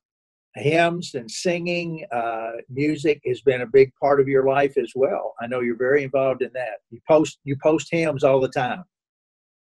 hymns 0.57 1.15
and 1.15 1.31
singing, 1.31 2.05
uh, 2.13 2.53
music 2.69 3.21
has 3.27 3.41
been 3.43 3.61
a 3.63 3.67
big 3.67 3.93
part 4.01 4.21
of 4.21 4.29
your 4.29 4.47
life 4.47 4.77
as 4.77 4.93
well. 4.95 5.35
I 5.41 5.47
know 5.47 5.61
you're 5.61 5.77
very 5.77 6.03
involved 6.03 6.43
in 6.43 6.51
that. 6.55 6.79
You 6.91 7.01
post 7.09 7.39
you 7.45 7.57
post 7.63 7.89
hymns 7.91 8.25
all 8.25 8.41
the 8.41 8.49
time. 8.49 8.85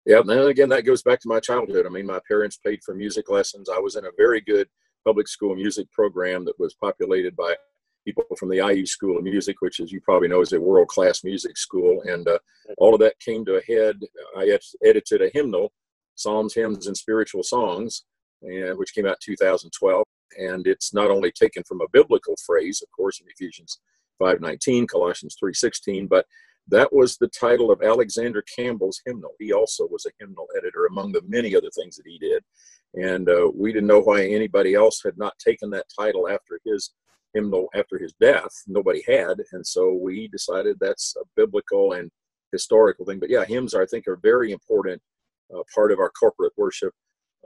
Yeah, 0.09 0.21
and 0.21 0.31
again, 0.31 0.71
that 0.71 0.87
goes 0.87 1.03
back 1.03 1.21
to 1.21 1.29
my 1.29 1.39
childhood. 1.39 1.85
I 1.85 1.91
mean, 1.91 2.07
my 2.07 2.19
parents 2.27 2.57
paid 2.57 2.81
for 2.83 2.95
music 2.95 3.29
lessons. 3.29 3.69
I 3.69 3.79
was 3.79 3.95
in 3.95 4.07
a 4.07 4.11
very 4.17 4.41
good 4.41 4.67
public 5.05 5.29
school 5.29 5.55
music 5.55 5.93
program 5.93 6.47
that 6.47 6.59
was 6.59 6.75
populated 6.81 7.37
by 7.37 7.55
people 8.07 8.25
from 8.39 8.49
the 8.49 8.67
IU 8.67 8.87
School 8.87 9.19
of 9.19 9.25
Music, 9.25 9.57
which, 9.61 9.81
as 9.81 9.93
you 9.93 10.01
probably 10.01 10.29
know, 10.29 10.41
is 10.41 10.55
a 10.55 10.61
world 10.61 10.89
class 10.89 11.25
music 11.25 11.59
school. 11.59 12.01
And 12.07 12.27
uh, 12.27 12.39
all 12.79 12.95
of 12.95 13.01
that 13.01 13.21
came 13.21 13.45
to 13.45 13.57
a 13.57 13.63
head. 13.63 14.01
I 14.35 14.59
edited 14.83 15.21
a 15.21 15.29
hymnal, 15.35 15.73
Psalms, 16.15 16.55
Hymns, 16.55 16.87
and 16.87 16.97
Spiritual 16.97 17.43
Songs, 17.43 18.05
and, 18.41 18.79
which 18.79 18.95
came 18.95 19.05
out 19.05 19.21
2012. 19.21 20.05
And 20.39 20.67
it's 20.67 20.95
not 20.95 21.11
only 21.11 21.33
taken 21.33 21.65
from 21.65 21.83
a 21.83 21.89
biblical 21.93 22.35
phrase, 22.47 22.81
of 22.81 22.91
course, 22.97 23.21
in 23.21 23.27
Ephesians 23.29 23.79
5:19, 24.23 24.89
Colossians 24.89 25.37
3:16, 25.39 26.09
but 26.09 26.25
that 26.69 26.93
was 26.93 27.17
the 27.17 27.29
title 27.29 27.71
of 27.71 27.83
Alexander 27.83 28.43
Campbell's 28.57 29.01
hymnal. 29.05 29.35
He 29.39 29.53
also 29.53 29.87
was 29.89 30.07
a 30.07 30.11
hymnal 30.19 30.47
editor, 30.57 30.87
among 30.87 31.13
the 31.13 31.23
many 31.27 31.57
other 31.57 31.71
things 31.75 31.97
that 31.97 32.07
he 32.07 32.19
did. 32.19 32.43
And 32.95 33.29
uh, 33.29 33.51
we 33.55 33.73
didn't 33.73 33.89
know 33.89 34.01
why 34.01 34.25
anybody 34.25 34.75
else 34.75 35.03
had 35.05 35.17
not 35.19 35.39
taken 35.39 35.71
that 35.71 35.87
title 35.99 36.29
after 36.29 36.61
his 36.65 36.93
hymnal, 37.35 37.69
after 37.75 37.99
his 37.99 38.15
death. 38.21 38.53
Nobody 38.67 39.03
had. 39.07 39.43
And 39.53 39.67
so 39.67 39.93
we 39.93 40.29
decided 40.29 40.77
that's 40.81 41.15
a 41.21 41.25
biblical 41.37 41.93
and 41.93 42.11
historical 42.53 43.05
thing. 43.05 43.19
But 43.19 43.31
yeah, 43.31 43.45
hymns, 43.45 43.75
I 43.75 43.87
think, 43.87 44.07
are 44.07 44.19
very 44.23 44.53
important 44.53 45.01
uh, 45.55 45.63
part 45.75 45.93
of 45.93 45.99
our 45.99 46.11
corporate 46.11 46.53
worship. 46.57 46.93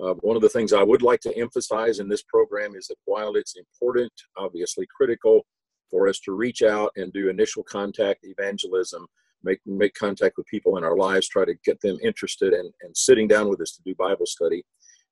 Uh, 0.01 0.15
one 0.15 0.37
of 0.37 0.43
the 0.43 0.49
things 0.49 0.73
I 0.73 0.83
would 0.83 1.03
like 1.03 1.21
to 1.21 1.37
emphasize 1.37 1.99
in 1.99 2.09
this 2.09 2.23
program 2.23 2.75
is 2.75 2.87
that 2.89 2.97
while 3.05 3.35
it's 3.35 3.57
important, 3.57 4.13
obviously 4.37 4.87
critical, 4.97 5.45
for 5.93 6.09
us 6.09 6.19
to 6.21 6.33
reach 6.33 6.63
out 6.63 6.91
and 6.97 7.13
do 7.13 7.29
initial 7.29 7.63
contact 7.63 8.25
evangelism, 8.25 9.07
make 9.45 9.61
make 9.67 9.95
contact 9.95 10.37
with 10.37 10.47
people 10.47 10.79
in 10.79 10.83
our 10.83 10.97
lives, 10.97 11.29
try 11.29 11.45
to 11.45 11.55
get 11.65 11.81
them 11.83 11.99
interested 12.03 12.53
and, 12.55 12.73
and 12.81 12.97
sitting 12.97 13.29
down 13.29 13.49
with 13.49 13.61
us 13.61 13.73
to 13.77 13.83
do 13.85 13.95
Bible 13.95 14.27
study. 14.27 14.65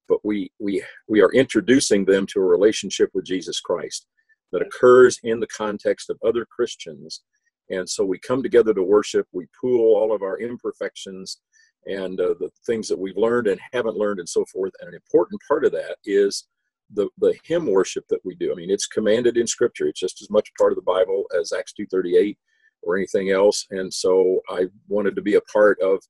But 0.08 0.24
we 0.24 0.50
we 0.58 0.82
we 1.06 1.20
are 1.20 1.32
introducing 1.32 2.04
them 2.04 2.26
to 2.28 2.40
a 2.40 2.44
relationship 2.44 3.10
with 3.14 3.26
Jesus 3.26 3.60
Christ 3.60 4.06
that 4.52 4.62
occurs 4.62 5.20
in 5.22 5.38
the 5.38 5.46
context 5.46 6.10
of 6.10 6.18
other 6.26 6.44
Christians. 6.44 7.22
And 7.68 7.88
so 7.88 8.04
we 8.04 8.18
come 8.18 8.42
together 8.42 8.74
to 8.74 8.82
worship, 8.82 9.28
we 9.32 9.46
pool 9.60 9.94
all 9.94 10.12
of 10.12 10.22
our 10.22 10.40
imperfections 10.40 11.38
and 11.86 12.20
uh, 12.20 12.34
the 12.40 12.50
things 12.66 12.88
that 12.88 12.98
we've 12.98 13.16
learned 13.16 13.46
and 13.46 13.60
haven't 13.72 13.96
learned 13.96 14.18
and 14.18 14.28
so 14.28 14.44
forth. 14.46 14.72
And 14.80 14.88
an 14.88 14.94
important 14.94 15.40
part 15.46 15.64
of 15.64 15.72
that 15.72 15.96
is 16.04 16.48
the, 16.94 17.08
the 17.18 17.34
hymn 17.44 17.66
worship 17.66 18.04
that 18.08 18.24
we 18.24 18.34
do. 18.34 18.52
I 18.52 18.54
mean, 18.54 18.70
it's 18.70 18.86
commanded 18.86 19.36
in 19.36 19.46
scripture. 19.46 19.86
It's 19.86 20.00
just 20.00 20.22
as 20.22 20.30
much 20.30 20.50
part 20.58 20.72
of 20.72 20.76
the 20.76 20.82
Bible 20.82 21.24
as 21.38 21.52
Acts 21.52 21.72
2.38 21.78 22.36
or 22.82 22.96
anything 22.96 23.30
else. 23.30 23.66
And 23.70 23.92
so 23.92 24.40
I 24.48 24.66
wanted 24.88 25.16
to 25.16 25.22
be 25.22 25.34
a 25.34 25.40
part 25.42 25.78
of 25.80 26.02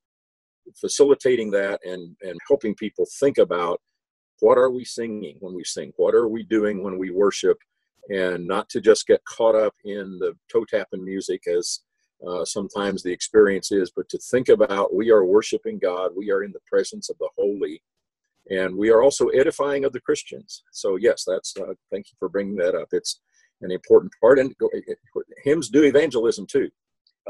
facilitating 0.76 1.50
that 1.50 1.80
and, 1.84 2.16
and 2.22 2.38
helping 2.48 2.74
people 2.74 3.06
think 3.18 3.38
about 3.38 3.80
what 4.40 4.56
are 4.56 4.70
we 4.70 4.84
singing 4.84 5.36
when 5.40 5.54
we 5.54 5.64
sing? 5.64 5.92
What 5.96 6.14
are 6.14 6.28
we 6.28 6.42
doing 6.44 6.82
when 6.82 6.98
we 6.98 7.10
worship? 7.10 7.58
And 8.08 8.46
not 8.46 8.68
to 8.70 8.80
just 8.80 9.06
get 9.06 9.24
caught 9.24 9.54
up 9.54 9.74
in 9.84 10.18
the 10.18 10.32
toe 10.50 10.64
tapping 10.64 11.04
music 11.04 11.42
as 11.46 11.80
uh, 12.26 12.44
sometimes 12.44 13.02
the 13.02 13.12
experience 13.12 13.72
is, 13.72 13.92
but 13.94 14.08
to 14.08 14.18
think 14.18 14.48
about 14.48 14.94
we 14.94 15.10
are 15.10 15.24
worshiping 15.24 15.78
God, 15.78 16.12
we 16.16 16.30
are 16.30 16.42
in 16.42 16.52
the 16.52 16.60
presence 16.70 17.08
of 17.10 17.16
the 17.18 17.28
holy, 17.36 17.82
and 18.50 18.76
we 18.76 18.90
are 18.90 19.02
also 19.02 19.28
edifying 19.28 19.84
other 19.84 20.00
Christians. 20.00 20.64
So 20.72 20.96
yes, 20.96 21.24
that's 21.26 21.54
uh, 21.56 21.74
thank 21.90 22.10
you 22.10 22.16
for 22.18 22.28
bringing 22.28 22.56
that 22.56 22.74
up. 22.74 22.88
It's 22.92 23.20
an 23.62 23.70
important 23.70 24.12
part, 24.20 24.38
and 24.38 24.54
hymns 25.44 25.68
do 25.68 25.84
evangelism 25.84 26.46
too. 26.46 26.68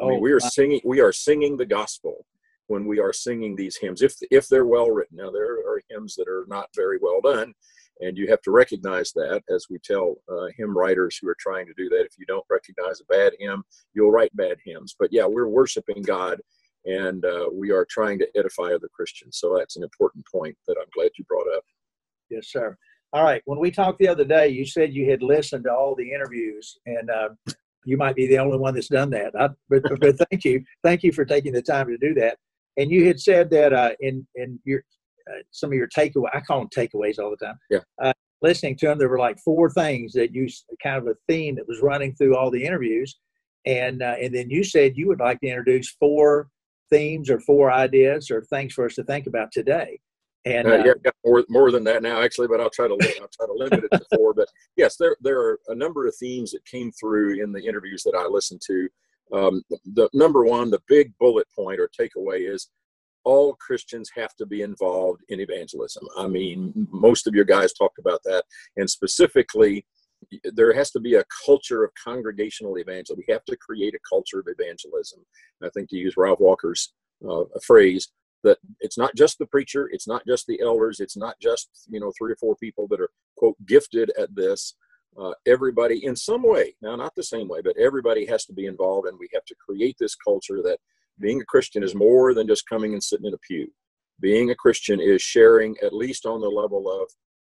I 0.00 0.06
mean, 0.06 0.18
oh, 0.18 0.20
we 0.20 0.32
are 0.32 0.40
singing 0.40 0.80
we 0.84 1.00
are 1.00 1.12
singing 1.12 1.56
the 1.56 1.66
gospel 1.66 2.26
when 2.68 2.86
we 2.86 3.00
are 3.00 3.12
singing 3.12 3.54
these 3.54 3.76
hymns 3.76 4.02
if 4.02 4.14
if 4.30 4.48
they're 4.48 4.66
well 4.66 4.90
written. 4.90 5.18
Now 5.18 5.30
there 5.30 5.54
are 5.54 5.82
hymns 5.90 6.14
that 6.16 6.28
are 6.28 6.46
not 6.48 6.68
very 6.74 6.98
well 7.02 7.20
done, 7.20 7.52
and 8.00 8.16
you 8.16 8.28
have 8.28 8.40
to 8.42 8.50
recognize 8.50 9.12
that 9.12 9.42
as 9.50 9.66
we 9.68 9.78
tell 9.78 10.16
uh, 10.28 10.46
hymn 10.56 10.76
writers 10.76 11.18
who 11.20 11.28
are 11.28 11.36
trying 11.38 11.66
to 11.66 11.74
do 11.76 11.88
that. 11.90 12.06
If 12.06 12.18
you 12.18 12.24
don't 12.26 12.46
recognize 12.48 13.00
a 13.00 13.12
bad 13.12 13.32
hymn, 13.38 13.62
you'll 13.92 14.12
write 14.12 14.34
bad 14.36 14.58
hymns. 14.64 14.94
But 14.98 15.12
yeah, 15.12 15.26
we're 15.26 15.48
worshiping 15.48 16.02
God 16.02 16.40
and 16.84 17.24
uh, 17.24 17.48
we 17.52 17.70
are 17.70 17.86
trying 17.88 18.18
to 18.18 18.28
edify 18.36 18.72
other 18.72 18.88
Christians. 18.92 19.38
So 19.38 19.56
that's 19.56 19.76
an 19.76 19.82
important 19.82 20.24
point 20.32 20.56
that 20.66 20.76
I'm 20.80 20.88
glad 20.94 21.10
you 21.18 21.24
brought 21.24 21.46
up. 21.56 21.64
Yes, 22.30 22.48
sir. 22.48 22.76
All 23.12 23.24
right. 23.24 23.42
When 23.44 23.58
we 23.58 23.70
talked 23.70 23.98
the 23.98 24.08
other 24.08 24.24
day, 24.24 24.48
you 24.48 24.64
said 24.64 24.94
you 24.94 25.10
had 25.10 25.22
listened 25.22 25.64
to 25.64 25.72
all 25.72 25.94
the 25.96 26.12
interviews, 26.12 26.78
and 26.86 27.10
uh, 27.10 27.30
you 27.84 27.96
might 27.96 28.14
be 28.14 28.28
the 28.28 28.38
only 28.38 28.58
one 28.58 28.74
that's 28.74 28.88
done 28.88 29.10
that. 29.10 29.32
I, 29.38 29.48
but, 29.68 29.82
but 30.00 30.16
thank 30.30 30.44
you, 30.44 30.62
thank 30.84 31.02
you 31.02 31.12
for 31.12 31.24
taking 31.24 31.52
the 31.52 31.62
time 31.62 31.88
to 31.88 31.98
do 31.98 32.14
that. 32.14 32.38
And 32.76 32.90
you 32.90 33.06
had 33.06 33.20
said 33.20 33.50
that 33.50 33.72
uh, 33.72 33.90
in 34.00 34.26
in 34.36 34.60
your 34.64 34.84
uh, 35.30 35.40
some 35.50 35.70
of 35.70 35.74
your 35.74 35.88
takeaway, 35.88 36.28
I 36.32 36.40
call 36.40 36.60
them 36.60 36.68
takeaways 36.74 37.18
all 37.18 37.30
the 37.30 37.44
time. 37.44 37.58
Yeah. 37.68 37.80
Uh, 38.00 38.12
listening 38.42 38.76
to 38.76 38.86
them, 38.86 38.98
there 38.98 39.08
were 39.08 39.18
like 39.18 39.38
four 39.40 39.70
things 39.70 40.12
that 40.12 40.32
you 40.32 40.48
kind 40.82 40.96
of 40.96 41.06
a 41.08 41.16
theme 41.28 41.56
that 41.56 41.68
was 41.68 41.82
running 41.82 42.14
through 42.14 42.36
all 42.36 42.50
the 42.50 42.64
interviews, 42.64 43.18
and 43.66 44.02
uh, 44.02 44.14
and 44.22 44.32
then 44.32 44.50
you 44.50 44.62
said 44.62 44.96
you 44.96 45.08
would 45.08 45.20
like 45.20 45.40
to 45.40 45.48
introduce 45.48 45.90
four 45.90 46.48
themes 46.90 47.30
or 47.30 47.40
four 47.40 47.72
ideas 47.72 48.30
or 48.30 48.42
things 48.42 48.74
for 48.74 48.86
us 48.86 48.94
to 48.96 49.04
think 49.04 49.26
about 49.26 49.52
today. 49.52 50.00
And 50.46 50.66
uh, 50.66 50.82
yeah, 50.84 50.94
got 51.04 51.14
more 51.24 51.44
more 51.50 51.70
than 51.70 51.84
that 51.84 52.02
now 52.02 52.22
actually, 52.22 52.48
but 52.48 52.60
I'll 52.60 52.70
try 52.70 52.88
to 52.88 52.94
I'll 52.94 53.28
try 53.28 53.46
to 53.46 53.52
limit 53.52 53.84
it 53.84 53.96
to 53.96 54.16
four. 54.16 54.32
But 54.32 54.48
yes, 54.76 54.96
there 54.96 55.16
there 55.20 55.38
are 55.38 55.58
a 55.68 55.74
number 55.74 56.06
of 56.06 56.14
themes 56.16 56.52
that 56.52 56.64
came 56.64 56.90
through 56.92 57.42
in 57.42 57.52
the 57.52 57.62
interviews 57.62 58.02
that 58.04 58.16
I 58.16 58.26
listened 58.26 58.62
to. 58.66 58.88
Um, 59.32 59.62
the 59.94 60.08
number 60.14 60.44
one, 60.44 60.70
the 60.70 60.82
big 60.88 61.12
bullet 61.20 61.46
point 61.54 61.78
or 61.78 61.88
takeaway 61.88 62.50
is 62.52 62.70
all 63.24 63.54
Christians 63.56 64.10
have 64.16 64.34
to 64.36 64.46
be 64.46 64.62
involved 64.62 65.20
in 65.28 65.40
evangelism. 65.40 66.04
I 66.16 66.26
mean, 66.26 66.88
most 66.90 67.26
of 67.26 67.34
your 67.34 67.44
guys 67.44 67.74
talked 67.74 67.98
about 67.98 68.20
that, 68.24 68.44
and 68.76 68.88
specifically 68.88 69.84
there 70.44 70.72
has 70.72 70.90
to 70.92 71.00
be 71.00 71.14
a 71.14 71.24
culture 71.44 71.84
of 71.84 71.90
congregational 72.02 72.78
evangelism. 72.78 73.22
We 73.26 73.32
have 73.32 73.44
to 73.44 73.56
create 73.56 73.94
a 73.94 74.08
culture 74.08 74.40
of 74.40 74.46
evangelism. 74.48 75.20
I 75.62 75.68
think 75.70 75.88
to 75.90 75.96
use 75.96 76.16
Ralph 76.16 76.40
Walker's 76.40 76.92
uh, 77.28 77.44
phrase, 77.62 78.08
that 78.42 78.58
it's 78.80 78.96
not 78.96 79.14
just 79.14 79.38
the 79.38 79.46
preacher, 79.46 79.88
it's 79.92 80.08
not 80.08 80.22
just 80.26 80.46
the 80.46 80.60
elders, 80.60 81.00
it's 81.00 81.16
not 81.16 81.36
just 81.40 81.68
you 81.88 82.00
know 82.00 82.12
three 82.18 82.32
or 82.32 82.36
four 82.36 82.56
people 82.56 82.86
that 82.88 83.00
are 83.00 83.10
quote 83.36 83.56
gifted 83.66 84.12
at 84.18 84.34
this. 84.34 84.74
Uh, 85.20 85.32
everybody 85.46 86.04
in 86.04 86.14
some 86.14 86.42
way, 86.42 86.74
now 86.80 86.94
not 86.94 87.12
the 87.16 87.22
same 87.22 87.48
way, 87.48 87.60
but 87.62 87.76
everybody 87.76 88.24
has 88.24 88.44
to 88.44 88.52
be 88.52 88.66
involved, 88.66 89.08
and 89.08 89.18
we 89.18 89.28
have 89.34 89.44
to 89.44 89.56
create 89.66 89.96
this 89.98 90.14
culture 90.14 90.62
that 90.62 90.78
being 91.18 91.40
a 91.40 91.44
Christian 91.44 91.82
is 91.82 91.94
more 91.94 92.32
than 92.32 92.46
just 92.46 92.68
coming 92.68 92.92
and 92.92 93.02
sitting 93.02 93.26
in 93.26 93.34
a 93.34 93.38
pew. 93.38 93.70
Being 94.20 94.50
a 94.50 94.54
Christian 94.54 95.00
is 95.00 95.20
sharing, 95.20 95.76
at 95.82 95.92
least 95.92 96.26
on 96.26 96.40
the 96.40 96.48
level 96.48 96.90
of, 96.90 97.10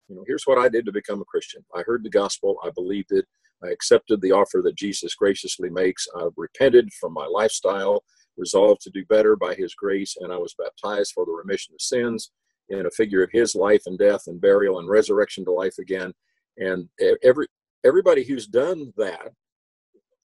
you 0.10 0.16
know, 0.16 0.24
here's 0.28 0.44
what 0.46 0.58
I 0.58 0.68
did 0.68 0.86
to 0.86 0.92
become 0.92 1.22
a 1.22 1.26
Christian. 1.26 1.64
I 1.76 1.84
heard 1.84 2.04
the 2.04 2.10
gospel, 2.10 2.58
I 2.64 2.72
believed 2.72 3.12
it, 3.12 3.26
I 3.64 3.68
accepted 3.70 4.22
the 4.22 4.32
offer 4.32 4.62
that 4.64 4.76
Jesus 4.76 5.16
graciously 5.16 5.70
makes, 5.70 6.08
I 6.16 6.28
repented 6.36 6.92
from 7.00 7.14
my 7.14 7.26
lifestyle, 7.26 8.04
resolved 8.38 8.82
to 8.82 8.90
do 8.90 9.06
better 9.06 9.36
by 9.36 9.54
his 9.54 9.76
grace, 9.76 10.18
and 10.20 10.34
I 10.34 10.38
was 10.38 10.56
baptized 10.58 11.12
for 11.14 11.26
the 11.26 11.32
remission 11.32 11.76
of 11.76 11.82
sins 11.82 12.32
in 12.70 12.86
a 12.86 12.92
figure 12.92 13.24
of 13.24 13.32
his 13.32 13.56
life 13.56 13.84
and 13.86 13.98
death 13.98 14.24
and 14.28 14.42
burial 14.42 14.80
and 14.80 14.90
resurrection 14.90 15.46
to 15.46 15.52
life 15.52 15.78
again. 15.80 16.14
And 16.58 16.90
every 17.24 17.48
everybody 17.86 18.24
who's 18.24 18.48
done 18.48 18.92
that 18.98 19.32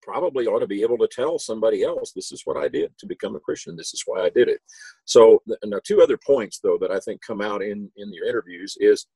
probably 0.02 0.48
ought 0.48 0.60
to 0.60 0.68
be 0.68 0.82
able 0.82 0.98
to 0.98 1.08
tell 1.12 1.38
somebody 1.38 1.84
else 1.84 2.12
this 2.12 2.32
is 2.32 2.44
what 2.46 2.58
I 2.58 2.68
did 2.68 2.98
to 3.00 3.06
become 3.06 3.36
a 3.36 3.40
Christian. 3.40 3.76
This 3.76 3.94
is 3.94 4.04
why 4.06 4.22
I 4.22 4.30
did 4.30 4.48
it. 4.48 4.60
So 5.06 5.42
now 5.64 5.80
two 5.84 6.02
other 6.02 6.18
points 6.18 6.60
though 6.60 6.78
that 6.82 6.92
I 6.92 7.00
think 7.00 7.22
come 7.22 7.42
out 7.42 7.62
in 7.62 7.92
in 7.98 8.14
your 8.14 8.28
interviews 8.28 8.78
is 8.80 9.08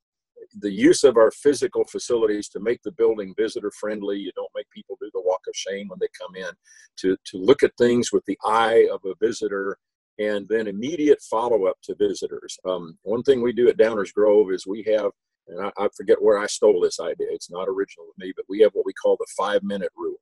the 0.60 0.72
use 0.72 1.04
of 1.04 1.18
our 1.18 1.32
physical 1.32 1.84
facilities 1.86 2.50
to 2.50 2.60
make 2.60 2.82
the 2.84 2.92
building 2.92 3.34
visitor 3.38 3.72
friendly. 3.80 4.18
You 4.18 4.32
don't 4.36 4.52
make 4.56 4.70
people 4.70 4.98
do 5.02 5.10
the 5.14 5.22
walk 5.22 5.42
of 5.48 5.56
shame 5.56 5.88
when 5.90 6.00
they 6.00 6.08
come 6.20 6.36
in. 6.36 6.52
To 6.98 7.18
to 7.32 7.38
look 7.38 7.64
at 7.64 7.78
things 7.78 8.12
with 8.12 8.26
the 8.26 8.38
eye 8.46 8.88
of 8.92 9.02
a 9.06 9.16
visitor 9.20 9.78
and 10.20 10.48
then 10.48 10.68
immediate 10.68 11.22
follow 11.30 11.66
up 11.66 11.78
to 11.84 11.96
visitors. 11.96 12.58
Um, 12.66 12.98
one 13.02 13.24
thing 13.24 13.42
we 13.42 13.52
do 13.52 13.68
at 13.68 13.78
Downers 13.78 14.14
Grove 14.14 14.52
is 14.52 14.68
we 14.68 14.84
have 14.84 15.12
and 15.48 15.66
I, 15.66 15.72
I, 15.78 15.90
forget 15.98 16.22
where 16.22 16.38
I 16.38 16.46
stole 16.46 16.80
this 16.80 17.02
idea. 17.02 17.28
It's 17.30 17.52
not 17.52 17.68
original 17.68 18.06
to 18.06 18.26
me, 18.26 18.32
but 18.34 18.46
we 18.48 18.62
have 18.62 18.72
what 18.72 18.86
we 18.86 18.94
call 18.94 19.18
the 19.20 19.28
five 19.36 19.62
minute 19.62 19.92
rule 19.98 20.16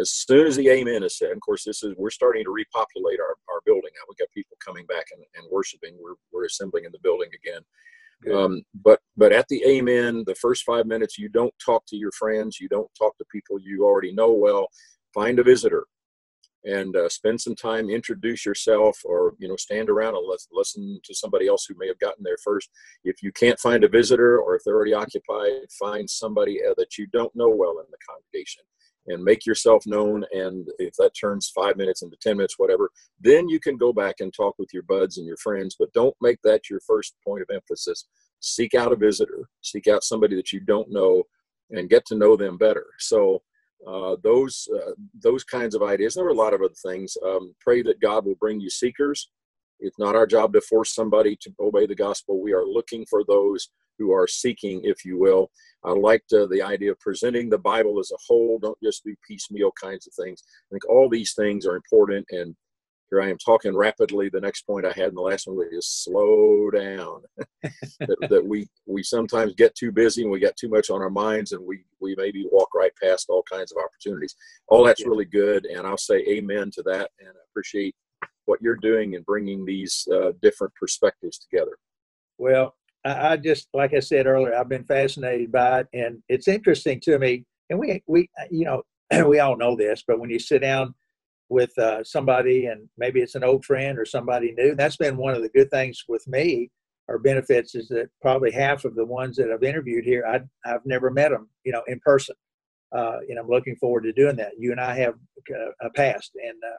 as 0.00 0.10
soon 0.10 0.46
as 0.46 0.56
the 0.56 0.68
amen 0.68 1.02
is 1.02 1.18
said, 1.18 1.32
of 1.32 1.40
course, 1.40 1.64
this 1.64 1.82
is 1.82 1.94
we're 1.96 2.10
starting 2.10 2.44
to 2.44 2.50
repopulate 2.50 3.18
our, 3.20 3.34
our 3.52 3.60
building 3.66 3.90
now. 3.94 4.04
We've 4.08 4.18
got 4.18 4.30
people 4.32 4.56
coming 4.64 4.86
back 4.86 5.06
and, 5.12 5.22
and 5.36 5.50
worshiping. 5.50 5.96
We're, 6.00 6.14
we're 6.32 6.46
assembling 6.46 6.84
in 6.84 6.92
the 6.92 7.02
building 7.02 7.30
again. 7.34 7.62
Um, 8.34 8.62
but 8.74 9.00
but 9.16 9.32
at 9.32 9.46
the 9.48 9.62
amen, 9.64 10.24
the 10.26 10.34
first 10.34 10.64
five 10.64 10.86
minutes, 10.86 11.18
you 11.18 11.28
don't 11.28 11.54
talk 11.64 11.84
to 11.88 11.96
your 11.96 12.12
friends. 12.12 12.58
You 12.60 12.68
don't 12.68 12.90
talk 12.98 13.16
to 13.18 13.24
people 13.30 13.58
you 13.60 13.84
already 13.84 14.12
know 14.12 14.32
well. 14.32 14.68
Find 15.14 15.38
a 15.38 15.44
visitor 15.44 15.86
and 16.64 16.96
uh, 16.96 17.08
spend 17.08 17.40
some 17.40 17.54
time. 17.54 17.88
Introduce 17.88 18.44
yourself, 18.44 18.98
or 19.04 19.34
you 19.38 19.48
know, 19.48 19.56
stand 19.56 19.88
around 19.88 20.16
and 20.16 20.26
listen 20.52 21.00
to 21.04 21.14
somebody 21.14 21.46
else 21.46 21.66
who 21.66 21.76
may 21.78 21.86
have 21.86 21.98
gotten 22.00 22.24
there 22.24 22.38
first. 22.42 22.70
If 23.04 23.22
you 23.22 23.30
can't 23.32 23.60
find 23.60 23.84
a 23.84 23.88
visitor, 23.88 24.40
or 24.40 24.56
if 24.56 24.62
they're 24.64 24.74
already 24.74 24.94
occupied, 24.94 25.70
find 25.78 26.10
somebody 26.10 26.60
uh, 26.64 26.74
that 26.76 26.98
you 26.98 27.06
don't 27.06 27.34
know 27.36 27.48
well 27.48 27.78
in 27.78 27.86
the 27.90 27.98
congregation 28.08 28.64
and 29.08 29.22
make 29.22 29.46
yourself 29.46 29.84
known. 29.86 30.24
And 30.32 30.68
if 30.78 30.94
that 30.98 31.12
turns 31.18 31.50
five 31.54 31.76
minutes 31.76 32.02
into 32.02 32.16
10 32.20 32.36
minutes, 32.36 32.58
whatever, 32.58 32.90
then 33.20 33.48
you 33.48 33.58
can 33.58 33.76
go 33.76 33.92
back 33.92 34.16
and 34.20 34.32
talk 34.32 34.54
with 34.58 34.72
your 34.72 34.84
buds 34.84 35.18
and 35.18 35.26
your 35.26 35.36
friends. 35.38 35.76
But 35.78 35.92
don't 35.92 36.14
make 36.20 36.38
that 36.44 36.70
your 36.70 36.80
first 36.86 37.16
point 37.24 37.42
of 37.42 37.54
emphasis. 37.54 38.06
Seek 38.40 38.74
out 38.74 38.92
a 38.92 38.96
visitor, 38.96 39.48
seek 39.62 39.88
out 39.88 40.04
somebody 40.04 40.36
that 40.36 40.52
you 40.52 40.60
don't 40.60 40.90
know, 40.90 41.24
and 41.70 41.90
get 41.90 42.06
to 42.06 42.14
know 42.14 42.36
them 42.36 42.56
better. 42.56 42.86
So, 42.98 43.42
uh, 43.86 44.16
those 44.24 44.68
uh, 44.74 44.92
those 45.22 45.44
kinds 45.44 45.74
of 45.74 45.82
ideas. 45.84 46.14
There 46.14 46.24
are 46.24 46.30
a 46.30 46.34
lot 46.34 46.52
of 46.52 46.62
other 46.62 46.74
things. 46.74 47.16
Um, 47.24 47.54
pray 47.60 47.80
that 47.82 48.00
God 48.00 48.26
will 48.26 48.34
bring 48.34 48.60
you 48.60 48.70
seekers. 48.70 49.30
It's 49.80 49.98
not 49.98 50.16
our 50.16 50.26
job 50.26 50.52
to 50.54 50.60
force 50.60 50.94
somebody 50.94 51.36
to 51.42 51.52
obey 51.60 51.86
the 51.86 51.94
gospel. 51.94 52.42
We 52.42 52.52
are 52.52 52.64
looking 52.64 53.06
for 53.08 53.22
those 53.24 53.68
who 53.98 54.12
are 54.12 54.26
seeking, 54.26 54.80
if 54.84 55.04
you 55.04 55.18
will. 55.18 55.50
I 55.84 55.92
liked 55.92 56.32
uh, 56.32 56.46
the 56.46 56.62
idea 56.62 56.92
of 56.92 57.00
presenting 57.00 57.48
the 57.48 57.58
Bible 57.58 57.98
as 58.00 58.10
a 58.12 58.18
whole. 58.26 58.58
Don't 58.58 58.78
just 58.82 59.04
do 59.04 59.14
piecemeal 59.26 59.72
kinds 59.80 60.06
of 60.06 60.14
things. 60.14 60.42
I 60.46 60.68
think 60.72 60.88
all 60.88 61.08
these 61.08 61.34
things 61.34 61.66
are 61.66 61.76
important. 61.76 62.26
And 62.30 62.56
here 63.10 63.22
I 63.22 63.30
am 63.30 63.38
talking 63.38 63.76
rapidly. 63.76 64.28
The 64.28 64.40
next 64.40 64.62
point 64.62 64.84
I 64.84 64.92
had 64.92 65.08
in 65.08 65.14
the 65.14 65.22
last 65.22 65.46
one 65.46 65.58
is 65.72 65.86
slow 65.86 66.70
down. 66.70 67.22
that, 67.62 68.28
that, 68.28 68.44
we 68.44 68.66
we 68.86 69.02
sometimes 69.02 69.54
get 69.54 69.74
too 69.74 69.92
busy 69.92 70.22
and 70.22 70.30
we 70.30 70.40
got 70.40 70.56
too 70.56 70.68
much 70.68 70.90
on 70.90 71.00
our 71.00 71.10
minds, 71.10 71.52
and 71.52 71.64
we 71.64 71.84
we 72.00 72.14
maybe 72.16 72.46
walk 72.50 72.68
right 72.74 72.92
past 73.02 73.26
all 73.28 73.42
kinds 73.50 73.72
of 73.72 73.78
opportunities. 73.82 74.34
All 74.68 74.84
that's 74.84 75.06
really 75.06 75.24
good, 75.24 75.64
and 75.64 75.86
I'll 75.86 75.96
say 75.96 76.24
amen 76.28 76.70
to 76.74 76.82
that. 76.82 77.10
And 77.20 77.30
I 77.30 77.40
appreciate 77.50 77.94
what 78.44 78.60
you're 78.60 78.76
doing 78.76 79.14
in 79.14 79.22
bringing 79.22 79.64
these 79.64 80.06
uh, 80.12 80.32
different 80.42 80.74
perspectives 80.74 81.38
together. 81.38 81.78
Well, 82.38 82.74
I, 83.04 83.32
I 83.32 83.36
just, 83.36 83.68
like 83.72 83.94
I 83.94 84.00
said 84.00 84.26
earlier, 84.26 84.54
I've 84.54 84.68
been 84.68 84.84
fascinated 84.84 85.52
by 85.52 85.80
it, 85.80 85.88
and 85.92 86.22
it's 86.28 86.48
interesting 86.48 87.00
to 87.00 87.18
me. 87.18 87.44
And 87.70 87.78
we, 87.78 88.02
we, 88.06 88.28
you 88.50 88.64
know, 88.64 88.82
we 89.26 89.40
all 89.40 89.56
know 89.56 89.76
this, 89.76 90.04
but 90.06 90.18
when 90.18 90.30
you 90.30 90.38
sit 90.38 90.60
down 90.60 90.94
with 91.48 91.76
uh, 91.78 92.04
somebody, 92.04 92.66
and 92.66 92.88
maybe 92.98 93.20
it's 93.20 93.34
an 93.34 93.44
old 93.44 93.64
friend 93.64 93.98
or 93.98 94.04
somebody 94.04 94.52
new, 94.56 94.74
that's 94.74 94.96
been 94.96 95.16
one 95.16 95.34
of 95.34 95.42
the 95.42 95.48
good 95.50 95.70
things 95.70 96.04
with 96.08 96.26
me 96.28 96.70
or 97.08 97.18
benefits 97.18 97.74
is 97.74 97.88
that 97.88 98.10
probably 98.20 98.50
half 98.50 98.84
of 98.84 98.94
the 98.94 99.04
ones 99.04 99.36
that 99.36 99.50
I've 99.50 99.62
interviewed 99.62 100.04
here, 100.04 100.24
I, 100.26 100.40
I've 100.70 100.84
never 100.84 101.10
met 101.10 101.30
them, 101.30 101.48
you 101.64 101.72
know, 101.72 101.82
in 101.86 101.98
person. 102.00 102.36
Uh, 102.94 103.18
and 103.28 103.38
I'm 103.38 103.48
looking 103.48 103.76
forward 103.76 104.02
to 104.02 104.12
doing 104.12 104.36
that. 104.36 104.52
You 104.58 104.72
and 104.72 104.80
I 104.80 104.94
have 104.94 105.14
uh, 105.54 105.70
a 105.86 105.90
past, 105.90 106.32
and 106.34 106.56
uh, 106.64 106.76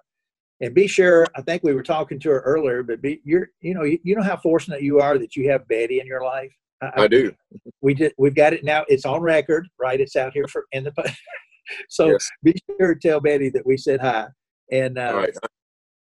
and 0.61 0.73
be 0.73 0.87
sure 0.87 1.25
i 1.35 1.41
think 1.41 1.63
we 1.63 1.73
were 1.73 1.83
talking 1.83 2.19
to 2.19 2.29
her 2.29 2.41
earlier 2.41 2.83
but 2.83 3.01
be 3.01 3.21
you're 3.23 3.49
you 3.61 3.73
know 3.73 3.83
you, 3.83 3.99
you 4.03 4.15
know 4.15 4.23
how 4.23 4.37
fortunate 4.37 4.81
you 4.81 4.99
are 4.99 5.17
that 5.17 5.35
you 5.35 5.49
have 5.49 5.67
betty 5.67 5.99
in 5.99 6.07
your 6.07 6.23
life 6.23 6.51
i, 6.81 7.03
I 7.03 7.07
do 7.07 7.33
we 7.81 7.93
did 7.93 8.13
we've 8.17 8.35
got 8.35 8.53
it 8.53 8.63
now 8.63 8.85
it's 8.87 9.05
on 9.05 9.21
record 9.21 9.67
right 9.79 9.99
it's 9.99 10.15
out 10.15 10.33
here 10.33 10.47
for 10.47 10.65
in 10.71 10.83
the 10.83 11.13
so 11.89 12.11
yes. 12.11 12.29
be 12.43 12.53
sure 12.79 12.93
to 12.93 12.99
tell 12.99 13.19
betty 13.19 13.49
that 13.49 13.65
we 13.65 13.77
said 13.77 13.99
hi 14.01 14.27
and 14.71 14.97
uh, 14.97 15.11
All 15.11 15.17
right. 15.17 15.37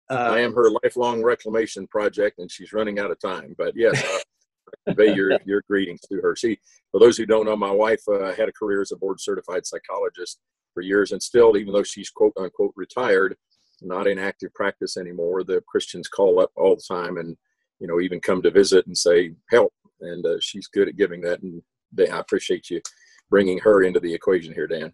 Uh, 0.08 0.14
I 0.14 0.40
am 0.40 0.54
her 0.54 0.70
lifelong 0.82 1.22
reclamation 1.22 1.86
project, 1.88 2.38
and 2.38 2.50
she's 2.50 2.72
running 2.72 2.98
out 2.98 3.10
of 3.10 3.18
time. 3.18 3.54
But 3.58 3.74
yes, 3.76 4.02
uh, 4.04 4.18
convey 4.86 5.14
your 5.14 5.38
your 5.44 5.62
greetings 5.68 6.00
to 6.08 6.20
her. 6.20 6.36
She, 6.36 6.58
for 6.92 7.00
those 7.00 7.16
who 7.16 7.26
don't 7.26 7.46
know, 7.46 7.56
my 7.56 7.70
wife 7.70 8.02
uh, 8.08 8.32
had 8.32 8.48
a 8.48 8.52
career 8.52 8.82
as 8.82 8.92
a 8.92 8.96
board 8.96 9.20
certified 9.20 9.66
psychologist 9.66 10.38
for 10.74 10.82
years, 10.82 11.10
and 11.10 11.20
still, 11.20 11.56
even 11.56 11.72
though 11.72 11.82
she's 11.82 12.10
quote 12.10 12.32
unquote 12.36 12.72
retired, 12.76 13.36
not 13.82 14.06
in 14.06 14.18
active 14.18 14.52
practice 14.54 14.96
anymore. 14.96 15.44
The 15.44 15.62
Christians 15.66 16.08
call 16.08 16.40
up 16.40 16.50
all 16.56 16.76
the 16.76 16.82
time 16.82 17.16
and, 17.18 17.36
you 17.78 17.86
know, 17.86 18.00
even 18.00 18.20
come 18.20 18.42
to 18.42 18.50
visit 18.50 18.86
and 18.86 18.96
say, 18.96 19.32
help. 19.50 19.72
And 20.00 20.24
uh, 20.24 20.38
she's 20.40 20.68
good 20.68 20.88
at 20.88 20.96
giving 20.96 21.20
that. 21.22 21.42
And 21.42 21.62
they, 21.92 22.08
I 22.08 22.18
appreciate 22.18 22.70
you 22.70 22.80
bringing 23.30 23.58
her 23.58 23.82
into 23.82 24.00
the 24.00 24.12
equation 24.12 24.54
here, 24.54 24.66
Dan. 24.66 24.92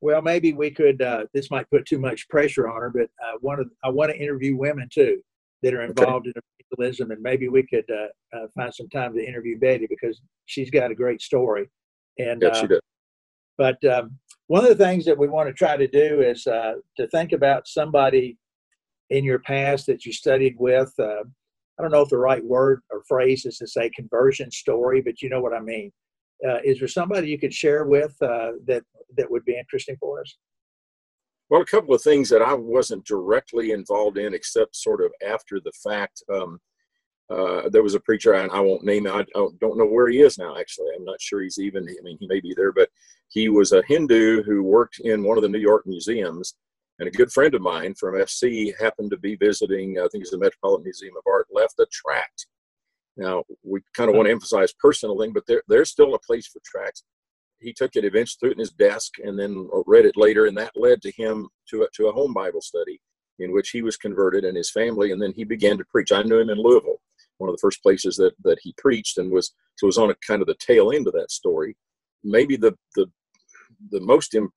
Well, 0.00 0.22
maybe 0.22 0.52
we 0.54 0.70
could, 0.70 1.02
uh, 1.02 1.26
this 1.34 1.50
might 1.50 1.68
put 1.70 1.86
too 1.86 1.98
much 1.98 2.28
pressure 2.28 2.68
on 2.68 2.80
her, 2.80 2.90
but 2.90 3.08
I 3.22 3.36
want 3.42 3.60
to, 3.60 3.66
I 3.84 3.90
want 3.90 4.10
to 4.10 4.18
interview 4.18 4.56
women 4.56 4.88
too 4.92 5.20
that 5.62 5.74
are 5.74 5.82
involved 5.82 6.26
okay. 6.26 6.32
in 6.36 6.42
evangelism. 6.72 7.10
And 7.10 7.22
maybe 7.22 7.48
we 7.48 7.62
could 7.62 7.84
uh, 7.90 8.36
uh, 8.36 8.46
find 8.54 8.74
some 8.74 8.88
time 8.88 9.14
to 9.14 9.24
interview 9.24 9.58
Betty 9.58 9.86
because 9.88 10.20
she's 10.46 10.70
got 10.70 10.90
a 10.90 10.94
great 10.94 11.20
story. 11.20 11.68
And, 12.18 12.40
yeah, 12.40 12.54
she 12.54 12.64
uh, 12.64 12.68
does. 12.68 12.80
But 13.60 13.84
um, 13.84 14.16
one 14.46 14.64
of 14.64 14.70
the 14.70 14.82
things 14.82 15.04
that 15.04 15.18
we 15.18 15.28
want 15.28 15.46
to 15.46 15.52
try 15.52 15.76
to 15.76 15.86
do 15.86 16.22
is 16.22 16.46
uh, 16.46 16.76
to 16.96 17.06
think 17.08 17.32
about 17.32 17.68
somebody 17.68 18.38
in 19.10 19.22
your 19.22 19.40
past 19.40 19.84
that 19.84 20.06
you 20.06 20.14
studied 20.14 20.56
with. 20.58 20.90
Uh, 20.98 21.24
I 21.78 21.82
don't 21.82 21.90
know 21.90 22.00
if 22.00 22.08
the 22.08 22.16
right 22.16 22.42
word 22.42 22.80
or 22.90 23.02
phrase 23.06 23.44
is 23.44 23.58
to 23.58 23.66
say 23.66 23.90
conversion 23.90 24.50
story, 24.50 25.02
but 25.02 25.20
you 25.20 25.28
know 25.28 25.42
what 25.42 25.52
I 25.52 25.60
mean. 25.60 25.92
Uh, 26.42 26.60
is 26.64 26.78
there 26.78 26.88
somebody 26.88 27.28
you 27.28 27.38
could 27.38 27.52
share 27.52 27.84
with 27.84 28.16
uh, 28.22 28.52
that 28.64 28.82
that 29.18 29.30
would 29.30 29.44
be 29.44 29.58
interesting 29.58 29.98
for 30.00 30.22
us? 30.22 30.38
Well, 31.50 31.60
a 31.60 31.66
couple 31.66 31.94
of 31.94 32.00
things 32.00 32.30
that 32.30 32.40
I 32.40 32.54
wasn't 32.54 33.04
directly 33.04 33.72
involved 33.72 34.16
in, 34.16 34.32
except 34.32 34.74
sort 34.74 35.04
of 35.04 35.12
after 35.22 35.60
the 35.60 35.72
fact. 35.84 36.22
Um, 36.32 36.60
uh, 37.28 37.68
there 37.68 37.82
was 37.82 37.94
a 37.94 38.00
preacher, 38.00 38.32
and 38.32 38.50
I 38.50 38.58
won't 38.58 38.84
name 38.84 39.06
it. 39.06 39.12
I 39.12 39.24
don't 39.34 39.78
know 39.78 39.86
where 39.86 40.08
he 40.08 40.20
is 40.20 40.38
now. 40.38 40.58
Actually, 40.58 40.88
I'm 40.96 41.04
not 41.04 41.20
sure 41.20 41.42
he's 41.42 41.58
even. 41.58 41.84
I 41.84 42.02
mean, 42.02 42.16
he 42.18 42.26
may 42.26 42.40
be 42.40 42.54
there, 42.56 42.72
but 42.72 42.88
he 43.30 43.48
was 43.48 43.72
a 43.72 43.82
Hindu 43.86 44.42
who 44.42 44.62
worked 44.62 45.00
in 45.00 45.22
one 45.22 45.38
of 45.38 45.42
the 45.42 45.48
New 45.48 45.58
York 45.58 45.86
museums. 45.86 46.54
And 46.98 47.08
a 47.08 47.12
good 47.12 47.32
friend 47.32 47.54
of 47.54 47.62
mine 47.62 47.94
from 47.94 48.14
FC 48.14 48.78
happened 48.78 49.10
to 49.12 49.16
be 49.16 49.34
visiting. 49.36 49.98
I 49.98 50.06
think 50.08 50.22
it's 50.22 50.32
the 50.32 50.38
Metropolitan 50.38 50.84
Museum 50.84 51.14
of 51.16 51.22
Art. 51.26 51.46
Left 51.50 51.78
a 51.78 51.86
tract. 51.90 52.46
Now 53.16 53.44
we 53.62 53.80
kind 53.96 54.10
of 54.10 54.16
want 54.16 54.26
to 54.26 54.32
emphasize 54.32 54.72
personal 54.78 55.18
thing, 55.18 55.32
but 55.32 55.46
there, 55.46 55.62
there's 55.68 55.90
still 55.90 56.14
a 56.14 56.18
place 56.18 56.46
for 56.46 56.60
tracts. 56.64 57.02
He 57.60 57.72
took 57.72 57.96
it 57.96 58.04
eventually, 58.04 58.36
threw 58.40 58.50
it 58.50 58.54
in 58.54 58.60
his 58.60 58.72
desk, 58.72 59.14
and 59.22 59.38
then 59.38 59.68
read 59.86 60.06
it 60.06 60.16
later, 60.16 60.46
and 60.46 60.56
that 60.58 60.72
led 60.76 61.02
to 61.02 61.10
him 61.12 61.48
to 61.70 61.82
a, 61.82 61.86
to 61.94 62.08
a 62.08 62.12
home 62.12 62.34
Bible 62.34 62.60
study 62.60 63.00
in 63.38 63.52
which 63.52 63.70
he 63.70 63.80
was 63.80 63.96
converted 63.96 64.44
and 64.44 64.56
his 64.56 64.70
family, 64.70 65.12
and 65.12 65.20
then 65.20 65.32
he 65.34 65.44
began 65.44 65.78
to 65.78 65.84
preach. 65.84 66.12
I 66.12 66.22
knew 66.22 66.38
him 66.38 66.50
in 66.50 66.58
Louisville 66.58 67.00
one 67.40 67.48
of 67.48 67.56
the 67.56 67.60
first 67.60 67.82
places 67.82 68.16
that 68.16 68.34
that 68.44 68.58
he 68.62 68.74
preached 68.76 69.18
and 69.18 69.30
was 69.30 69.52
so 69.76 69.86
was 69.86 69.98
on 69.98 70.10
a 70.10 70.14
kind 70.26 70.42
of 70.42 70.46
the 70.46 70.56
tail 70.60 70.92
end 70.92 71.06
of 71.06 71.14
that 71.14 71.30
story. 71.30 71.76
Maybe 72.22 72.56
the 72.56 72.76
the 72.94 73.06
the 73.90 74.00
most 74.00 74.34
Im- 74.34 74.52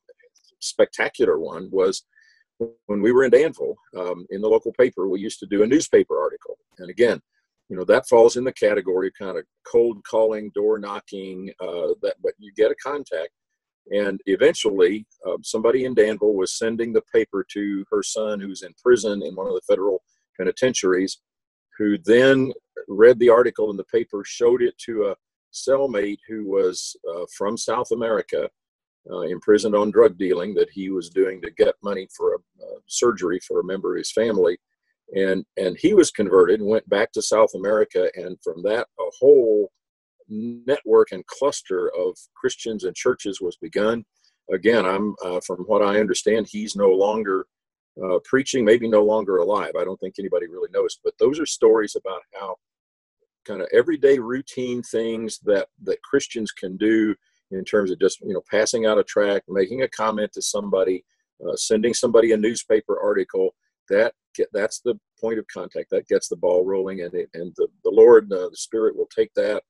spectacular 0.59 1.39
one 1.39 1.69
was 1.71 2.03
when 2.85 3.01
we 3.01 3.11
were 3.11 3.23
in 3.23 3.31
Danville, 3.31 3.75
um, 3.97 4.25
in 4.29 4.41
the 4.41 4.47
local 4.47 4.73
paper, 4.73 5.07
we 5.07 5.19
used 5.19 5.39
to 5.39 5.47
do 5.47 5.63
a 5.63 5.67
newspaper 5.67 6.19
article. 6.19 6.57
And 6.77 6.89
again, 6.89 7.19
you 7.69 7.77
know 7.77 7.85
that 7.85 8.07
falls 8.07 8.35
in 8.35 8.43
the 8.43 8.53
category 8.53 9.07
of 9.07 9.13
kind 9.17 9.37
of 9.37 9.45
cold 9.65 10.03
calling, 10.03 10.51
door 10.53 10.77
knocking. 10.77 11.51
Uh, 11.59 11.95
that, 12.01 12.15
but 12.21 12.33
you 12.37 12.51
get 12.55 12.71
a 12.71 12.75
contact, 12.75 13.29
and 13.91 14.19
eventually, 14.25 15.05
um, 15.27 15.43
somebody 15.43 15.85
in 15.85 15.93
Danville 15.93 16.33
was 16.33 16.57
sending 16.57 16.93
the 16.93 17.03
paper 17.13 17.45
to 17.53 17.85
her 17.89 18.03
son, 18.03 18.39
who's 18.39 18.63
in 18.63 18.73
prison 18.81 19.23
in 19.23 19.35
one 19.35 19.47
of 19.47 19.53
the 19.53 19.61
federal 19.67 20.03
penitentiaries, 20.37 21.19
who 21.77 21.97
then 21.97 22.51
read 22.87 23.19
the 23.19 23.29
article 23.29 23.71
in 23.71 23.77
the 23.77 23.83
paper, 23.85 24.23
showed 24.25 24.61
it 24.61 24.77
to 24.79 25.05
a 25.05 25.15
cellmate 25.53 26.19
who 26.27 26.45
was 26.45 26.95
uh, 27.09 27.25
from 27.35 27.57
South 27.57 27.91
America, 27.91 28.49
uh, 29.11 29.21
imprisoned 29.21 29.75
on 29.75 29.91
drug 29.91 30.17
dealing 30.17 30.53
that 30.53 30.69
he 30.69 30.89
was 30.89 31.09
doing 31.09 31.41
to 31.41 31.51
get 31.51 31.75
money 31.83 32.07
for 32.15 32.35
a 32.35 32.37
surgery 32.87 33.39
for 33.45 33.59
a 33.59 33.63
member 33.63 33.93
of 33.93 33.97
his 33.97 34.11
family. 34.11 34.57
And 35.15 35.45
and 35.57 35.77
he 35.77 35.93
was 35.93 36.11
converted 36.11 36.59
and 36.59 36.69
went 36.69 36.87
back 36.89 37.11
to 37.11 37.21
south 37.21 37.53
america 37.53 38.09
and 38.15 38.37
from 38.41 38.63
that 38.63 38.87
a 38.99 39.03
whole 39.19 39.71
network 40.29 41.11
and 41.11 41.25
cluster 41.27 41.91
of 41.95 42.17
christians 42.35 42.85
and 42.85 42.95
churches 42.95 43.41
was 43.41 43.57
begun. 43.57 44.05
Again 44.51 44.85
i'm 44.85 45.15
uh, 45.23 45.41
from 45.45 45.59
what 45.65 45.81
i 45.81 45.99
understand 45.99 46.47
he's 46.49 46.75
no 46.75 46.89
longer 46.89 47.45
uh, 48.03 48.19
preaching 48.23 48.65
maybe 48.65 48.87
no 48.87 49.03
longer 49.03 49.37
alive. 49.37 49.73
I 49.79 49.83
don't 49.83 49.99
think 49.99 50.15
anybody 50.17 50.47
really 50.47 50.69
knows 50.73 50.97
but 51.03 51.13
those 51.19 51.39
are 51.39 51.45
stories 51.45 51.95
about 51.95 52.21
how 52.33 52.55
kind 53.45 53.61
of 53.61 53.67
everyday 53.73 54.19
routine 54.19 54.81
things 54.81 55.39
that 55.43 55.67
that 55.83 56.01
christians 56.01 56.51
can 56.51 56.77
do 56.77 57.13
in 57.53 57.63
terms 57.63 57.91
of 57.91 57.99
just 57.99 58.21
you 58.21 58.33
know 58.33 58.43
passing 58.49 58.85
out 58.85 58.97
a 58.97 59.03
tract 59.03 59.45
making 59.49 59.81
a 59.81 59.87
comment 59.89 60.31
to 60.33 60.41
somebody 60.41 61.03
uh, 61.47 61.55
sending 61.55 61.93
somebody 61.93 62.31
a 62.31 62.37
newspaper 62.37 62.99
article 63.01 63.53
that 63.89 64.13
get, 64.35 64.47
that's 64.53 64.79
the 64.79 64.99
point 65.19 65.39
of 65.39 65.45
contact. 65.47 65.89
That 65.91 66.07
gets 66.07 66.27
the 66.27 66.35
ball 66.35 66.65
rolling 66.65 67.01
and 67.01 67.13
it, 67.13 67.29
and 67.33 67.53
the, 67.57 67.67
the 67.83 67.91
lord 67.91 68.31
uh, 68.31 68.49
the 68.49 68.57
spirit 68.57 68.95
will 68.95 69.09
take 69.15 69.33
that 69.35 69.63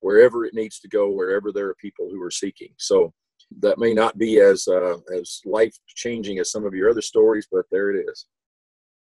wherever 0.00 0.44
it 0.44 0.54
needs 0.54 0.80
to 0.80 0.88
go 0.88 1.10
wherever 1.10 1.52
there 1.52 1.68
are 1.68 1.76
people 1.76 2.08
who 2.10 2.20
are 2.22 2.30
seeking. 2.30 2.70
So 2.78 3.12
that 3.60 3.78
may 3.78 3.92
not 3.92 4.18
be 4.18 4.40
as 4.40 4.66
uh, 4.68 4.96
as 5.16 5.40
life 5.44 5.76
changing 5.86 6.38
as 6.38 6.50
some 6.50 6.64
of 6.64 6.74
your 6.74 6.90
other 6.90 7.02
stories 7.02 7.46
but 7.50 7.66
there 7.70 7.90
it 7.90 8.04
is. 8.08 8.26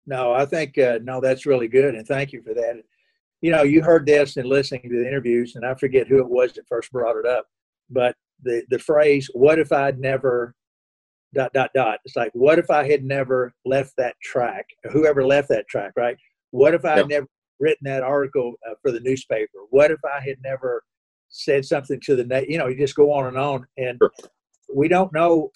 No 0.06 0.32
i 0.32 0.44
think 0.44 0.76
uh, 0.78 0.98
no 1.02 1.20
that's 1.20 1.46
really 1.46 1.68
good 1.68 1.94
and 1.94 2.06
thank 2.06 2.32
you 2.32 2.42
for 2.42 2.54
that. 2.54 2.82
You 3.40 3.50
know 3.50 3.62
you 3.62 3.82
heard 3.82 4.06
this 4.06 4.36
in 4.36 4.46
listening 4.46 4.82
to 4.82 4.98
the 4.98 5.06
interviews 5.06 5.56
and 5.56 5.64
i 5.64 5.74
forget 5.74 6.06
who 6.06 6.18
it 6.18 6.28
was 6.28 6.52
that 6.52 6.68
first 6.68 6.92
brought 6.92 7.16
it 7.16 7.26
up 7.26 7.46
but 7.90 8.14
the 8.42 8.62
the 8.70 8.78
phrase 8.78 9.28
what 9.34 9.58
if 9.58 9.72
i'd 9.72 9.98
never 9.98 10.54
dot 11.34 11.52
dot 11.54 11.70
dot. 11.74 11.98
It's 12.04 12.16
like 12.16 12.30
what 12.34 12.58
if 12.58 12.70
i 12.70 12.86
had 12.88 13.04
never 13.04 13.54
left 13.64 13.94
that 13.96 14.16
track? 14.22 14.66
Whoever 14.90 15.24
left 15.24 15.48
that 15.48 15.66
track 15.68 15.92
right? 15.96 16.16
What 16.50 16.74
if 16.74 16.84
i 16.84 16.96
had 16.96 17.08
never 17.08 17.26
written 17.60 17.84
that 17.84 18.02
article 18.02 18.54
uh, 18.68 18.74
for 18.82 18.90
the 18.92 19.00
newspaper? 19.00 19.58
What 19.70 19.90
if 19.90 20.00
i 20.04 20.20
had 20.20 20.36
never 20.44 20.82
said 21.32 21.64
something 21.64 21.98
to 22.00 22.14
the 22.14 22.44
you 22.48 22.58
know 22.58 22.68
you 22.68 22.76
just 22.76 22.94
go 22.94 23.10
on 23.10 23.26
and 23.26 23.38
on 23.38 23.66
and 23.78 23.98
sure. 23.98 24.10
we 24.74 24.86
don't 24.86 25.12
know 25.14 25.50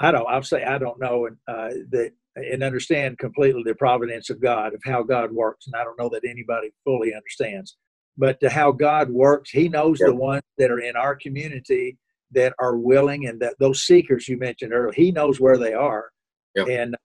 i 0.00 0.10
don't 0.10 0.26
i'll 0.28 0.42
say 0.42 0.64
i 0.64 0.76
don't 0.76 0.98
know 1.00 1.26
and 1.26 1.36
uh, 1.46 1.68
that 1.90 2.10
and 2.34 2.64
understand 2.64 3.16
completely 3.18 3.62
the 3.64 3.74
providence 3.76 4.28
of 4.28 4.42
god 4.42 4.74
of 4.74 4.80
how 4.84 5.04
god 5.04 5.30
works 5.30 5.68
and 5.68 5.80
i 5.80 5.84
don't 5.84 5.98
know 6.00 6.08
that 6.08 6.28
anybody 6.28 6.72
fully 6.84 7.14
understands 7.14 7.76
but 8.20 8.38
to 8.38 8.48
how 8.48 8.70
god 8.70 9.10
works 9.10 9.50
he 9.50 9.68
knows 9.68 9.98
the 9.98 10.14
ones 10.14 10.42
that 10.58 10.70
are 10.70 10.80
in 10.80 10.94
our 10.94 11.16
community 11.16 11.96
that 12.32 12.54
are 12.58 12.76
willing 12.76 13.26
and 13.26 13.40
that 13.40 13.54
those 13.58 13.82
seekers 13.82 14.28
you 14.28 14.38
mentioned 14.38 14.72
earlier, 14.72 14.92
he 14.92 15.10
knows 15.10 15.40
where 15.40 15.58
they 15.58 15.74
are. 15.74 16.10
Yep. 16.54 16.68
And 16.68 16.96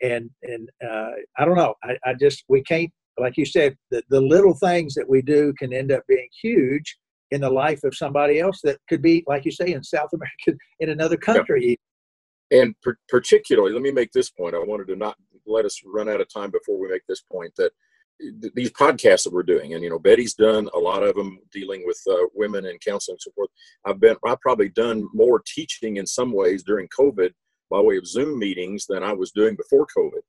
and 0.00 0.30
and 0.42 0.70
uh, 0.84 1.10
I 1.36 1.44
don't 1.44 1.56
know. 1.56 1.74
I, 1.82 1.96
I 2.04 2.14
just 2.14 2.44
we 2.48 2.62
can't 2.62 2.90
like 3.18 3.36
you 3.36 3.44
said 3.44 3.76
the, 3.90 4.02
the 4.10 4.20
little 4.20 4.54
things 4.54 4.94
that 4.94 5.08
we 5.08 5.22
do 5.22 5.52
can 5.58 5.72
end 5.72 5.90
up 5.90 6.02
being 6.06 6.28
huge 6.40 6.96
in 7.30 7.40
the 7.40 7.50
life 7.50 7.82
of 7.84 7.94
somebody 7.94 8.38
else 8.40 8.60
that 8.62 8.78
could 8.88 9.02
be 9.02 9.24
like 9.26 9.44
you 9.44 9.50
say 9.50 9.72
in 9.72 9.82
South 9.82 10.10
America 10.14 10.58
in 10.80 10.90
another 10.90 11.16
country. 11.16 11.70
Yep. 11.70 11.78
And 12.50 12.74
per- 12.82 12.96
particularly, 13.10 13.72
let 13.72 13.82
me 13.82 13.90
make 13.90 14.12
this 14.12 14.30
point. 14.30 14.54
I 14.54 14.58
wanted 14.58 14.86
to 14.88 14.96
not 14.96 15.16
let 15.46 15.66
us 15.66 15.80
run 15.84 16.08
out 16.08 16.20
of 16.20 16.32
time 16.32 16.50
before 16.50 16.78
we 16.78 16.88
make 16.88 17.02
this 17.06 17.22
point 17.30 17.52
that 17.58 17.72
these 18.54 18.70
podcasts 18.70 19.24
that 19.24 19.32
we're 19.32 19.42
doing, 19.42 19.74
and 19.74 19.82
you 19.82 19.90
know, 19.90 19.98
Betty's 19.98 20.34
done 20.34 20.68
a 20.74 20.78
lot 20.78 21.02
of 21.02 21.14
them 21.14 21.38
dealing 21.52 21.84
with 21.86 22.00
uh, 22.10 22.26
women 22.34 22.66
and 22.66 22.80
counseling 22.80 23.14
and 23.14 23.20
so 23.20 23.30
forth. 23.32 23.50
I've 23.84 24.00
been, 24.00 24.16
I've 24.26 24.40
probably 24.40 24.68
done 24.68 25.08
more 25.12 25.42
teaching 25.46 25.96
in 25.96 26.06
some 26.06 26.32
ways 26.32 26.62
during 26.62 26.88
COVID 26.88 27.30
by 27.70 27.80
way 27.80 27.96
of 27.96 28.06
Zoom 28.06 28.38
meetings 28.38 28.86
than 28.86 29.02
I 29.02 29.12
was 29.12 29.30
doing 29.30 29.56
before 29.56 29.86
COVID. 29.96 30.20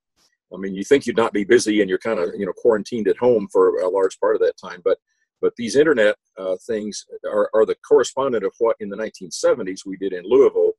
I 0.54 0.58
mean, 0.58 0.76
you 0.76 0.84
think 0.84 1.06
you'd 1.06 1.18
not 1.18 1.34
be 1.34 1.44
busy, 1.44 1.82
and 1.82 1.90
you're 1.90 2.00
kind 2.00 2.20
of, 2.20 2.30
you 2.38 2.46
know, 2.46 2.54
quarantined 2.54 3.08
at 3.08 3.18
home 3.18 3.48
for 3.52 3.80
a 3.80 3.90
large 3.90 4.20
part 4.20 4.36
of 4.36 4.42
that 4.42 4.58
time, 4.58 4.82
but 4.84 4.98
but 5.42 5.56
these 5.56 5.76
internet 5.76 6.16
uh, 6.38 6.58
things 6.68 7.06
are, 7.26 7.50
are 7.54 7.66
the 7.66 7.76
correspondent 7.88 8.44
of 8.44 8.52
what 8.60 8.76
in 8.80 8.90
the 8.90 8.98
1970s 8.98 9.86
we 9.86 9.98
did 9.98 10.14
in 10.14 10.24
Louisville 10.26 10.74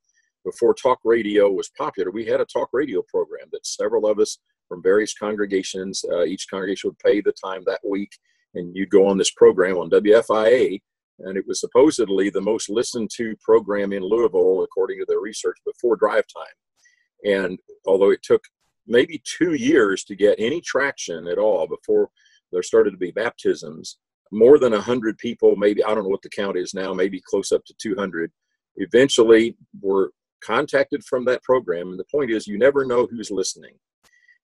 before 0.45 0.75
talk 0.75 0.99
radio 1.05 1.51
was 1.51 1.71
popular. 1.77 2.11
We 2.11 2.27
had 2.27 2.41
a 2.41 2.47
talk 2.47 2.69
radio 2.73 3.03
program 3.09 3.49
that 3.53 3.67
several 3.67 4.07
of 4.07 4.19
us 4.19 4.39
from 4.71 4.83
various 4.83 5.13
congregations. 5.13 6.03
Uh, 6.11 6.25
each 6.25 6.47
congregation 6.49 6.89
would 6.89 6.99
pay 7.01 7.21
the 7.21 7.33
time 7.33 7.63
that 7.67 7.81
week, 7.87 8.13
and 8.55 8.75
you'd 8.75 8.89
go 8.89 9.07
on 9.07 9.19
this 9.19 9.33
program 9.33 9.77
on 9.77 9.91
WFIA. 9.91 10.81
And 11.19 11.37
it 11.37 11.45
was 11.47 11.61
supposedly 11.61 12.31
the 12.31 12.41
most 12.41 12.71
listened 12.71 13.11
to 13.17 13.37
program 13.45 13.93
in 13.93 14.03
Louisville, 14.03 14.63
according 14.63 15.01
to 15.01 15.05
their 15.07 15.21
research, 15.21 15.59
before 15.67 15.97
drive 15.97 16.25
time. 16.35 17.35
And 17.35 17.59
although 17.85 18.11
it 18.11 18.23
took 18.23 18.43
maybe 18.87 19.21
two 19.25 19.55
years 19.55 20.05
to 20.05 20.17
get 20.17 20.37
any 20.39 20.63
traction 20.63 21.27
at 21.27 21.37
all 21.37 21.67
before 21.67 22.09
there 22.53 22.63
started 22.63 22.93
to 22.93 22.97
be 22.97 23.11
baptisms, 23.11 23.99
more 24.33 24.59
than 24.59 24.73
100 24.73 25.19
people, 25.19 25.57
maybe, 25.57 25.85
I 25.85 25.95
don't 25.95 26.05
know 26.05 26.09
what 26.09 26.23
the 26.23 26.31
count 26.31 26.57
is 26.57 26.73
now, 26.73 26.95
maybe 26.95 27.21
close 27.21 27.53
up 27.53 27.65
to 27.67 27.75
200, 27.83 28.31
eventually 28.77 29.57
were 29.83 30.13
contacted 30.43 31.05
from 31.05 31.25
that 31.27 31.43
program. 31.43 31.91
And 31.91 31.99
the 31.99 32.05
point 32.11 32.31
is, 32.31 32.47
you 32.47 32.57
never 32.57 32.87
know 32.87 33.07
who's 33.07 33.31
listening 33.31 33.75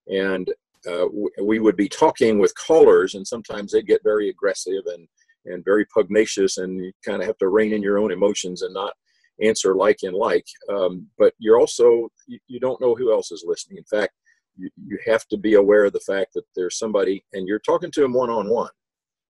and 0.09 0.53
uh, 0.89 1.07
we 1.43 1.59
would 1.59 1.77
be 1.77 1.89
talking 1.89 2.39
with 2.39 2.55
callers, 2.55 3.15
and 3.15 3.27
sometimes 3.27 3.73
they'd 3.73 3.87
get 3.87 4.03
very 4.05 4.29
aggressive 4.29 4.83
and 4.87 5.09
and 5.47 5.65
very 5.65 5.87
pugnacious, 5.95 6.59
and 6.59 6.85
you 6.85 6.93
kind 7.05 7.23
of 7.23 7.27
have 7.27 7.39
to 7.39 7.49
rein 7.49 7.73
in 7.73 7.83
your 7.83 7.99
own 7.99 8.11
emotions 8.13 8.63
and 8.63 8.75
not 8.75 8.93
answer 9.43 9.75
like 9.75 9.99
and 10.03 10.17
like. 10.17 10.47
Um, 10.69 11.07
but 11.19 11.35
you're 11.39 11.61
also 11.61 12.09
you, 12.27 12.39
you, 12.49 12.59
don't 12.59 12.81
know 12.81 12.95
who 12.95 13.13
else 13.13 13.31
is 13.31 13.45
listening. 13.47 13.79
In 13.79 13.85
fact, 13.85 14.13
you, 14.57 14.71
you 14.87 14.99
have 15.07 15.27
to 15.29 15.37
be 15.37 15.55
aware 15.55 15.85
of 15.85 15.93
the 15.93 16.01
fact 16.01 16.33
that 16.35 16.45
there's 16.55 16.79
somebody, 16.79 17.25
and 17.33 17.47
you're 17.47 17.61
talking 17.61 17.91
to 17.93 18.01
them 18.01 18.13
one 18.13 18.31
on 18.31 18.49
one. 18.49 18.71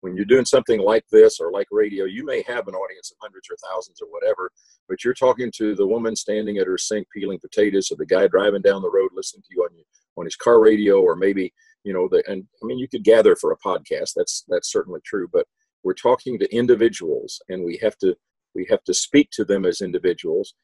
When 0.01 0.15
you're 0.15 0.25
doing 0.25 0.45
something 0.45 0.81
like 0.81 1.05
this 1.11 1.41
or 1.41 1.51
like 1.51 1.67
radio, 1.71 2.05
you 2.05 2.25
may 2.25 2.43
have 2.47 2.69
an 2.69 2.75
audience 2.75 3.11
of 3.11 3.17
hundreds 3.21 3.49
or 3.51 3.57
thousands 3.69 4.01
or 4.01 4.09
whatever, 4.09 4.51
but 4.89 5.03
you're 5.05 5.15
talking 5.15 5.51
to 5.57 5.75
the 5.75 5.87
woman 5.87 6.15
standing 6.15 6.59
at 6.59 6.67
her 6.67 6.79
sink 6.79 7.07
peeling 7.15 7.41
potatoes 7.41 7.91
or 7.91 7.97
the 7.97 8.07
guy 8.07 8.27
driving 8.29 8.63
down 8.63 8.83
the 8.83 8.91
road 8.91 9.11
listening 9.15 9.43
to 9.43 9.49
you 9.51 9.63
on 9.63 9.71
on 10.19 10.25
his 10.25 10.37
car 10.37 10.61
radio 10.61 11.01
or 11.01 11.15
maybe 11.15 11.53
you 11.85 11.93
know 11.93 12.09
the 12.09 12.23
and 12.27 12.45
i 12.63 12.67
mean 12.67 12.79
you 12.79 12.89
could 12.89 13.05
gather 13.05 13.37
for 13.37 13.53
a 13.53 13.59
podcast. 13.59 14.13
That's 14.17 14.45
that's 14.49 14.71
certainly 14.71 15.01
true 15.05 15.29
but 15.33 15.47
we're 15.87 15.95
talking 15.95 16.39
to 16.39 16.55
individuals 16.55 17.41
and 17.49 17.65
we 17.65 17.79
have 17.83 17.97
to 17.99 18.17
we 18.55 18.67
have 18.71 18.83
to 18.85 18.95
speak 18.95 19.29
to 19.33 19.45
them 19.45 19.65
as 19.65 19.81
individuals. 19.81 20.55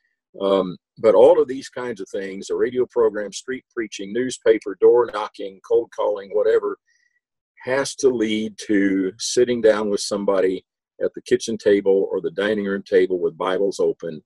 Um, 0.41 0.79
but 0.99 1.15
all 1.15 1.41
of 1.41 1.47
these 1.47 1.69
kinds 1.69 2.01
of 2.01 2.09
things 2.09 2.49
a 2.49 2.57
radio 2.57 2.87
program 2.87 3.33
street 3.33 3.65
preaching 3.75 4.13
newspaper 4.13 4.77
door 4.81 5.11
knocking 5.13 5.61
cold 5.67 5.91
calling 5.95 6.31
whatever 6.31 6.79
has 7.63 7.95
to 7.97 8.09
lead 8.09 8.55
to 8.67 9.13
sitting 9.19 9.61
down 9.61 9.89
with 9.91 10.01
somebody 10.01 10.65
at 11.03 11.13
the 11.15 11.23
kitchen 11.23 11.57
table 11.57 12.09
or 12.11 12.21
the 12.21 12.31
dining 12.31 12.65
room 12.65 12.83
table 12.83 13.19
with 13.19 13.39
bibles 13.39 13.81
open 13.81 14.23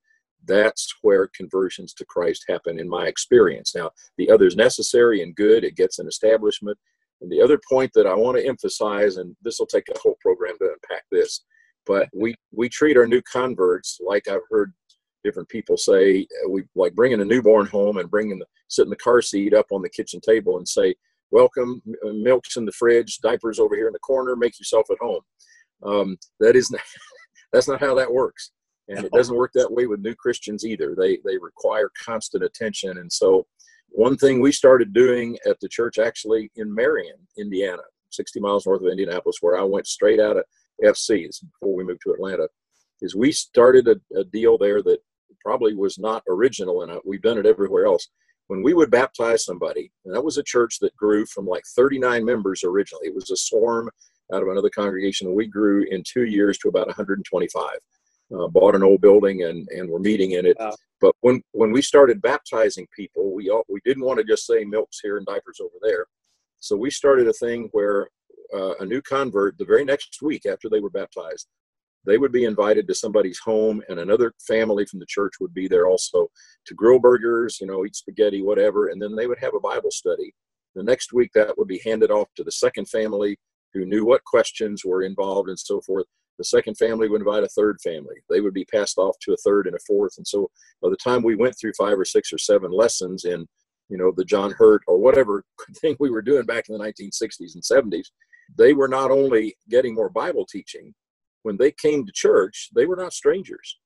that's 0.47 0.95
where 1.03 1.29
conversions 1.29 1.93
to 1.95 2.05
Christ 2.05 2.45
happen 2.49 2.79
in 2.79 2.89
my 2.89 3.07
experience. 3.07 3.75
Now, 3.75 3.91
the 4.17 4.31
other 4.31 4.47
is 4.47 4.57
necessary 4.57 5.23
and 5.23 5.35
good, 5.35 5.65
it 5.65 5.77
gets 5.77 5.99
an 5.99 6.07
establishment. 6.07 6.79
And 7.21 7.31
the 7.31 7.41
other 7.41 7.59
point 7.69 7.93
that 7.95 8.07
I 8.07 8.15
want 8.15 8.37
to 8.37 8.47
emphasize, 8.47 9.17
and 9.17 9.35
this 9.43 9.59
will 9.59 9.67
take 9.67 9.89
a 9.89 9.99
whole 9.99 10.17
program 10.21 10.57
to 10.59 10.73
unpack 10.73 11.05
this, 11.11 11.45
but 11.87 12.09
we, 12.15 12.35
we 12.53 12.69
treat 12.69 12.97
our 12.97 13.07
new 13.07 13.23
converts 13.23 13.99
like 14.07 14.29
I've 14.29 14.41
heard 14.51 14.73
different 15.25 15.49
people 15.49 15.77
say, 15.77 16.27
uh, 16.45 16.51
we 16.51 16.65
like 16.75 16.95
bringing 16.95 17.21
a 17.21 17.25
newborn 17.25 17.67
home 17.67 17.97
and 17.97 18.11
bringing 18.11 18.39
the, 18.39 18.47
sitting 18.69 18.91
the 18.91 18.97
car 18.97 19.23
seat 19.23 19.55
up 19.55 19.67
on 19.73 19.83
the 19.83 19.89
kitchen 19.89 20.21
table 20.21 20.59
and 20.59 20.69
say, 20.69 20.95
welcome, 21.31 21.83
milk's 22.05 22.57
in 22.57 22.65
the 22.65 22.73
fridge, 22.73 23.19
diapers 23.19 23.59
over 23.59 23.75
here 23.77 23.87
in 23.87 23.93
the 23.93 23.99
corner, 23.99 24.37
make 24.37 24.59
yourself 24.59 24.87
at 24.91 24.99
home. 25.01 25.23
Um, 25.83 26.19
that 26.41 26.57
is 26.57 26.71
not, 26.71 26.81
that's 27.53 27.69
not 27.69 27.81
how 27.81 27.95
that 27.95 28.13
works. 28.13 28.53
And 28.89 29.05
it 29.05 29.13
doesn't 29.13 29.37
work 29.37 29.51
that 29.55 29.73
way 29.73 29.87
with 29.87 30.01
new 30.01 30.15
christians 30.15 30.65
either. 30.65 30.95
They 30.97 31.19
they 31.25 31.39
require 31.39 31.91
constant 32.05 32.45
attention. 32.45 32.99
And 32.99 33.13
so 33.13 33.47
one 33.97 34.17
thing 34.17 34.41
we 34.41 34.53
started 34.53 34.93
doing 34.93 35.39
at 35.47 35.59
the 35.61 35.69
church 35.69 35.99
actually 35.99 36.51
in 36.57 36.73
marion 36.73 37.17
indiana 37.39 37.83
60 38.11 38.41
miles 38.41 38.67
north 38.67 38.83
of 38.83 38.89
indianapolis 38.89 39.39
where 39.41 39.59
i 39.59 39.63
went 39.63 39.87
straight 39.87 40.21
out 40.21 40.37
of 40.37 40.45
fc 40.85 41.29
before 41.41 41.75
we 41.75 41.85
moved 41.85 42.01
to 42.05 42.13
atlanta 42.13 42.47
is 43.01 43.17
we 43.17 43.33
started 43.33 43.89
a, 43.89 43.97
a 44.19 44.25
deal 44.25 44.59
there 44.59 44.83
that 44.83 44.99
probably 45.43 45.75
was 45.75 45.99
not 45.99 46.23
original 46.29 46.83
and 46.83 47.01
we've 47.05 47.23
done 47.23 47.39
it 47.39 47.47
everywhere 47.47 47.87
else 47.87 48.09
when 48.49 48.63
we 48.63 48.75
would 48.75 48.91
baptize 48.91 49.45
somebody, 49.45 49.91
and 50.05 50.15
that 50.15 50.25
was 50.25 50.39
a 50.39 50.43
church 50.43 50.79
that 50.81 50.97
grew 50.97 51.27
from 51.27 51.47
like 51.47 51.65
39 51.75 52.25
members 52.25 52.63
originally. 52.65 53.09
It 53.09 53.15
was 53.15 53.31
a 53.31 53.37
swarm 53.37 53.91
out 54.33 54.43
of 54.43 54.49
another 54.49 54.71
congregation, 54.71 55.27
and 55.27 55.37
we 55.37 55.47
grew 55.47 55.85
in 55.91 56.03
two 56.05 56.25
years 56.25 56.59
to 56.59 56.69
about 56.69 56.87
125. 56.87 57.69
Uh, 58.37 58.49
bought 58.49 58.75
an 58.75 58.83
old 58.83 59.01
building 59.01 59.45
and 59.45 59.69
and 59.71 59.89
we're 59.89 60.01
meeting 60.01 60.33
in 60.33 60.47
it. 60.47 60.57
Wow. 60.59 60.75
But 61.01 61.15
when 61.21 61.43
when 61.53 61.71
we 61.71 61.81
started 61.81 62.21
baptizing 62.21 62.89
people, 62.95 63.33
we 63.33 63.51
all, 63.51 63.63
we 63.69 63.81
didn't 63.85 64.05
want 64.05 64.19
to 64.19 64.25
just 64.25 64.47
say 64.47 64.65
milks 64.65 64.99
here 65.01 65.17
and 65.17 65.27
diapers 65.27 65.61
over 65.61 65.77
there. 65.81 66.07
So 66.59 66.77
we 66.77 66.91
started 66.91 67.29
a 67.29 67.33
thing 67.33 67.69
where 67.71 68.09
uh, 68.53 68.75
a 68.81 68.85
new 68.85 69.01
convert, 69.03 69.59
the 69.59 69.65
very 69.65 69.85
next 69.85 70.21
week 70.23 70.47
after 70.47 70.69
they 70.69 70.81
were 70.81 70.91
baptized, 70.91 71.47
they 72.07 72.19
would 72.19 72.33
be 72.33 72.45
invited 72.45 72.87
to 72.87 72.95
somebody's 72.95 73.39
home 73.39 73.83
and 73.89 73.99
another 73.99 74.33
family 74.47 74.87
from 74.87 75.01
the 75.01 75.07
church 75.07 75.35
would 75.41 75.53
be 75.53 75.69
there 75.69 75.89
also 75.89 76.29
to 76.67 76.75
grill 76.75 76.99
burgers 76.99 77.59
you 77.61 77.67
know 77.67 77.85
eat 77.85 77.97
spaghetti 77.97 78.43
whatever 78.43 78.89
and 78.89 79.03
then 79.03 79.15
they 79.15 79.27
would 79.27 79.39
have 79.39 79.55
a 79.55 79.61
bible 79.61 79.91
study. 79.91 80.33
The 80.75 80.83
next 80.83 81.13
week 81.13 81.31
that 81.35 81.57
would 81.57 81.69
be 81.69 81.81
handed 81.85 82.11
off 82.11 82.29
to 82.37 82.45
the 82.45 82.53
second 82.53 82.89
family 82.89 83.39
who 83.73 83.87
knew 83.87 84.05
what 84.05 84.25
questions 84.25 84.85
were 84.85 85.03
involved 85.03 85.49
and 85.49 85.59
so 85.59 85.81
forth. 85.81 86.07
The 86.39 86.45
second 86.45 86.77
family 86.77 87.09
would 87.09 87.23
invite 87.23 87.45
a 87.45 87.49
third 87.49 87.79
family. 87.83 88.17
They 88.29 88.43
would 88.43 88.53
be 88.53 88.67
passed 88.67 88.99
off 88.99 89.17
to 89.23 89.33
a 89.33 89.39
third 89.39 89.67
and 89.67 89.75
a 89.75 89.79
fourth 89.87 90.15
and 90.19 90.27
so 90.27 90.51
by 90.83 90.91
the 90.91 90.97
time 90.97 91.23
we 91.23 91.35
went 91.35 91.57
through 91.59 91.73
five 91.79 91.99
or 91.99 92.05
six 92.05 92.33
or 92.33 92.39
seven 92.39 92.71
lessons 92.71 93.25
in 93.25 93.47
you 93.89 93.97
know 93.97 94.13
the 94.17 94.25
john 94.25 94.51
hurt 94.53 94.83
or 94.87 94.99
whatever 94.99 95.45
thing 95.77 95.97
we 95.99 96.11
were 96.11 96.23
doing 96.23 96.45
back 96.45 96.69
in 96.69 96.77
the 96.77 96.85
1960s 96.85 97.55
and 97.55 97.63
70s 97.63 98.07
they 98.57 98.73
were 98.73 98.89
not 98.89 99.11
only 99.11 99.57
getting 99.69 99.95
more 99.95 100.09
bible 100.09 100.45
teaching 100.45 100.93
when 101.47 101.57
they 101.57 101.71
came 101.71 102.05
to 102.05 102.13
church, 102.13 102.71
they 102.75 102.87
were 102.87 102.97
not 102.97 103.13
strangers. 103.13 103.79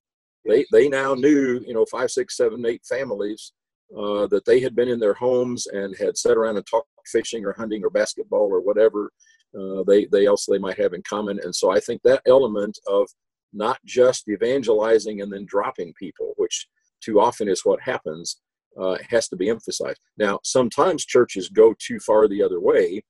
They 0.48 0.64
they 0.72 0.88
now 0.88 1.12
knew, 1.12 1.60
you 1.66 1.74
know, 1.74 1.84
five, 1.84 2.10
six, 2.10 2.34
seven, 2.34 2.64
eight 2.64 2.84
families 2.88 3.52
uh, 3.94 4.26
that 4.28 4.46
they 4.46 4.60
had 4.60 4.74
been 4.74 4.88
in 4.88 4.98
their 4.98 5.18
homes 5.26 5.66
and 5.66 5.94
had 5.98 6.16
sat 6.16 6.38
around 6.38 6.56
and 6.56 6.66
talked 6.66 6.88
fishing 7.16 7.44
or 7.44 7.52
hunting 7.52 7.84
or 7.84 7.90
basketball 7.90 8.48
or 8.50 8.60
whatever 8.60 9.12
uh, 9.58 9.82
they 9.86 10.06
they 10.06 10.24
else 10.26 10.46
they 10.46 10.64
might 10.66 10.78
have 10.78 10.94
in 10.94 11.02
common. 11.02 11.38
And 11.44 11.54
so 11.54 11.70
I 11.70 11.80
think 11.80 12.00
that 12.02 12.22
element 12.26 12.78
of 12.86 13.06
not 13.52 13.78
just 13.84 14.28
evangelizing 14.28 15.20
and 15.20 15.30
then 15.30 15.44
dropping 15.46 15.92
people, 16.04 16.32
which 16.38 16.66
too 17.04 17.20
often 17.20 17.46
is 17.46 17.64
what 17.64 17.88
happens, 17.92 18.40
uh, 18.80 18.96
has 19.10 19.28
to 19.28 19.36
be 19.36 19.50
emphasized. 19.50 20.00
Now, 20.16 20.38
sometimes 20.44 21.04
churches 21.04 21.50
go 21.50 21.74
too 21.78 21.98
far 21.98 22.26
the 22.26 22.42
other 22.42 22.60
way, 22.60 23.04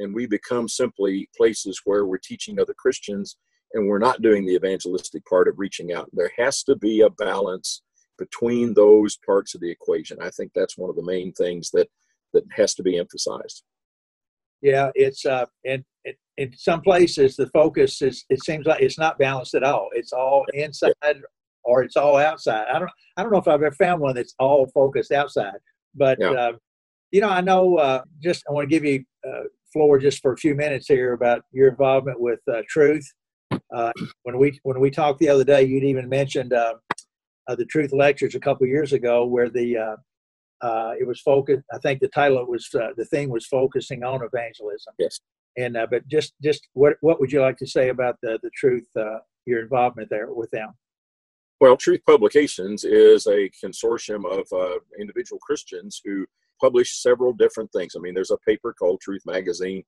and 0.00 0.12
we 0.12 0.26
become 0.26 0.66
simply 0.66 1.28
places 1.36 1.82
where 1.84 2.04
we're 2.06 2.30
teaching 2.30 2.58
other 2.58 2.74
Christians 2.74 3.36
and 3.74 3.88
we're 3.88 3.98
not 3.98 4.22
doing 4.22 4.44
the 4.44 4.54
evangelistic 4.54 5.24
part 5.26 5.48
of 5.48 5.58
reaching 5.58 5.92
out. 5.92 6.08
There 6.12 6.32
has 6.38 6.62
to 6.64 6.76
be 6.76 7.00
a 7.00 7.10
balance 7.10 7.82
between 8.18 8.74
those 8.74 9.16
parts 9.24 9.54
of 9.54 9.60
the 9.60 9.70
equation. 9.70 10.18
I 10.20 10.30
think 10.30 10.52
that's 10.54 10.78
one 10.78 10.90
of 10.90 10.96
the 10.96 11.02
main 11.02 11.32
things 11.32 11.70
that 11.70 11.88
that 12.32 12.44
has 12.56 12.74
to 12.74 12.82
be 12.82 12.98
emphasized. 12.98 13.62
Yeah, 14.60 14.90
it's 14.94 15.26
uh, 15.26 15.46
and, 15.64 15.84
in 16.38 16.50
some 16.56 16.80
places 16.80 17.36
the 17.36 17.46
focus 17.48 18.00
is 18.00 18.24
it 18.30 18.42
seems 18.42 18.64
like 18.64 18.80
it's 18.80 18.98
not 18.98 19.18
balanced 19.18 19.54
at 19.54 19.62
all. 19.62 19.88
It's 19.92 20.12
all 20.12 20.44
inside 20.54 20.94
or 21.64 21.82
it's 21.82 21.96
all 21.96 22.16
outside. 22.16 22.66
I 22.72 22.78
don't 22.78 22.90
I 23.16 23.22
don't 23.22 23.32
know 23.32 23.38
if 23.38 23.48
I've 23.48 23.62
ever 23.62 23.72
found 23.72 24.00
one 24.00 24.14
that's 24.14 24.34
all 24.38 24.66
focused 24.72 25.12
outside, 25.12 25.58
but 25.94 26.18
yeah. 26.20 26.30
uh, 26.30 26.52
you 27.10 27.20
know 27.20 27.28
I 27.28 27.40
know. 27.40 27.76
Uh, 27.76 28.02
just 28.22 28.44
I 28.48 28.52
want 28.52 28.68
to 28.68 28.74
give 28.74 28.84
you 28.84 29.04
uh, 29.26 29.44
floor 29.72 29.98
just 29.98 30.22
for 30.22 30.32
a 30.32 30.36
few 30.36 30.54
minutes 30.54 30.86
here 30.86 31.12
about 31.12 31.42
your 31.52 31.68
involvement 31.68 32.20
with 32.20 32.40
uh, 32.50 32.62
Truth 32.68 33.06
uh, 33.72 33.92
when 34.22 34.38
we 34.38 34.58
when 34.62 34.80
we 34.80 34.90
talked 34.90 35.18
the 35.18 35.28
other 35.28 35.44
day, 35.44 35.62
you'd 35.62 35.84
even 35.84 36.08
mentioned 36.08 36.52
uh, 36.52 36.74
uh, 37.48 37.54
the 37.54 37.64
Truth 37.64 37.92
Lectures 37.92 38.34
a 38.34 38.40
couple 38.40 38.66
years 38.66 38.92
ago, 38.92 39.24
where 39.24 39.48
the 39.48 39.76
uh, 39.76 39.96
uh, 40.66 40.92
it 40.98 41.06
was 41.06 41.20
focused. 41.20 41.64
I 41.72 41.78
think 41.78 42.00
the 42.00 42.08
title 42.08 42.44
was 42.46 42.68
uh, 42.74 42.88
the 42.96 43.06
thing 43.06 43.30
was 43.30 43.46
focusing 43.46 44.04
on 44.04 44.22
evangelism. 44.22 44.94
Yes. 44.98 45.20
And 45.56 45.76
but 45.90 46.06
just 46.08 46.34
just 46.42 46.68
what 46.72 46.94
what 47.00 47.20
would 47.20 47.32
you 47.32 47.40
like 47.40 47.58
to 47.58 47.66
say 47.66 47.88
about 47.88 48.16
the 48.22 48.38
the 48.42 48.50
Truth 48.54 48.86
your 49.44 49.60
involvement 49.60 50.08
there 50.08 50.32
with 50.32 50.50
them? 50.50 50.70
Well, 51.60 51.76
Truth 51.76 52.00
Publications 52.06 52.84
is 52.84 53.26
a 53.26 53.50
consortium 53.64 54.24
of 54.24 54.46
individual 54.98 55.38
Christians 55.40 56.00
who 56.04 56.26
publish 56.60 57.02
several 57.02 57.32
different 57.32 57.70
things. 57.72 57.94
I 57.96 58.00
mean, 58.00 58.14
there's 58.14 58.30
a 58.30 58.38
paper 58.46 58.72
called 58.72 59.00
Truth 59.00 59.22
Magazine 59.26 59.82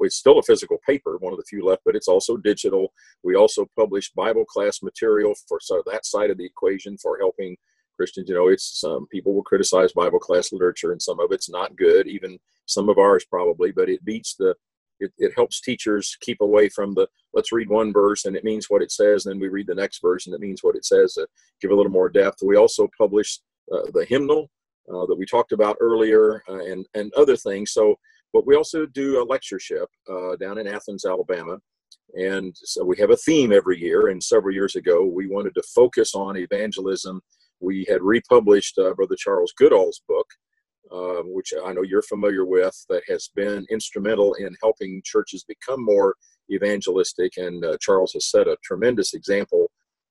it's 0.00 0.16
still 0.16 0.38
a 0.38 0.42
physical 0.42 0.78
paper, 0.86 1.16
one 1.18 1.32
of 1.32 1.38
the 1.38 1.44
few 1.44 1.64
left, 1.64 1.82
but 1.84 1.96
it's 1.96 2.08
also 2.08 2.36
digital. 2.36 2.92
We 3.22 3.34
also 3.34 3.66
publish 3.76 4.12
Bible 4.12 4.44
class 4.44 4.82
material 4.82 5.34
for 5.48 5.58
so 5.60 5.82
that 5.86 6.06
side 6.06 6.30
of 6.30 6.38
the 6.38 6.44
equation 6.44 6.96
for 6.98 7.18
helping 7.18 7.56
Christians. 7.96 8.28
You 8.28 8.34
know, 8.34 8.48
it's 8.48 8.80
some 8.80 9.06
people 9.08 9.34
will 9.34 9.42
criticize 9.42 9.92
Bible 9.92 10.18
class 10.18 10.52
literature, 10.52 10.92
and 10.92 11.02
some 11.02 11.20
of 11.20 11.32
it's 11.32 11.50
not 11.50 11.76
good. 11.76 12.06
Even 12.06 12.38
some 12.66 12.88
of 12.88 12.98
ours 12.98 13.24
probably, 13.28 13.72
but 13.72 13.88
it 13.88 14.04
beats 14.04 14.34
the. 14.34 14.54
It, 15.00 15.12
it 15.18 15.32
helps 15.34 15.60
teachers 15.60 16.16
keep 16.20 16.40
away 16.40 16.68
from 16.68 16.94
the 16.94 17.08
let's 17.34 17.50
read 17.50 17.68
one 17.68 17.92
verse 17.92 18.26
and 18.26 18.36
it 18.36 18.44
means 18.44 18.70
what 18.70 18.80
it 18.80 18.92
says, 18.92 19.26
and 19.26 19.34
then 19.34 19.40
we 19.40 19.48
read 19.48 19.66
the 19.66 19.74
next 19.74 20.00
verse 20.00 20.26
and 20.26 20.34
it 20.34 20.40
means 20.40 20.62
what 20.62 20.76
it 20.76 20.84
says. 20.84 21.18
Give 21.60 21.72
a 21.72 21.74
little 21.74 21.90
more 21.90 22.08
depth. 22.08 22.38
We 22.44 22.56
also 22.56 22.88
publish 22.96 23.40
uh, 23.72 23.90
the 23.92 24.04
hymnal 24.08 24.50
uh, 24.88 25.04
that 25.06 25.16
we 25.16 25.26
talked 25.26 25.52
about 25.52 25.76
earlier, 25.80 26.42
uh, 26.48 26.64
and 26.64 26.86
and 26.94 27.12
other 27.14 27.36
things. 27.36 27.72
So 27.72 27.98
but 28.34 28.46
we 28.46 28.56
also 28.56 28.84
do 28.84 29.22
a 29.22 29.24
lectureship 29.24 29.88
uh, 30.10 30.34
down 30.36 30.58
in 30.58 30.66
Athens, 30.66 31.06
Alabama. 31.06 31.56
And 32.14 32.54
so 32.56 32.84
we 32.84 32.98
have 32.98 33.10
a 33.10 33.16
theme 33.16 33.52
every 33.52 33.80
year. 33.80 34.08
And 34.08 34.22
several 34.22 34.52
years 34.52 34.74
ago, 34.74 35.04
we 35.06 35.28
wanted 35.28 35.54
to 35.54 35.62
focus 35.74 36.14
on 36.16 36.36
evangelism. 36.36 37.22
We 37.60 37.86
had 37.88 38.02
republished 38.02 38.76
uh, 38.76 38.92
Brother 38.94 39.14
Charles 39.16 39.54
Goodall's 39.56 40.02
book, 40.08 40.26
uh, 40.92 41.22
which 41.26 41.52
I 41.64 41.72
know 41.72 41.82
you're 41.82 42.02
familiar 42.02 42.44
with, 42.44 42.76
that 42.88 43.04
has 43.08 43.30
been 43.36 43.64
instrumental 43.70 44.34
in 44.34 44.54
helping 44.60 45.00
churches 45.04 45.44
become 45.44 45.84
more 45.84 46.16
evangelistic. 46.52 47.36
And 47.36 47.64
uh, 47.64 47.78
Charles 47.80 48.12
has 48.14 48.30
set 48.30 48.48
a 48.48 48.56
tremendous 48.64 49.14
example 49.14 49.70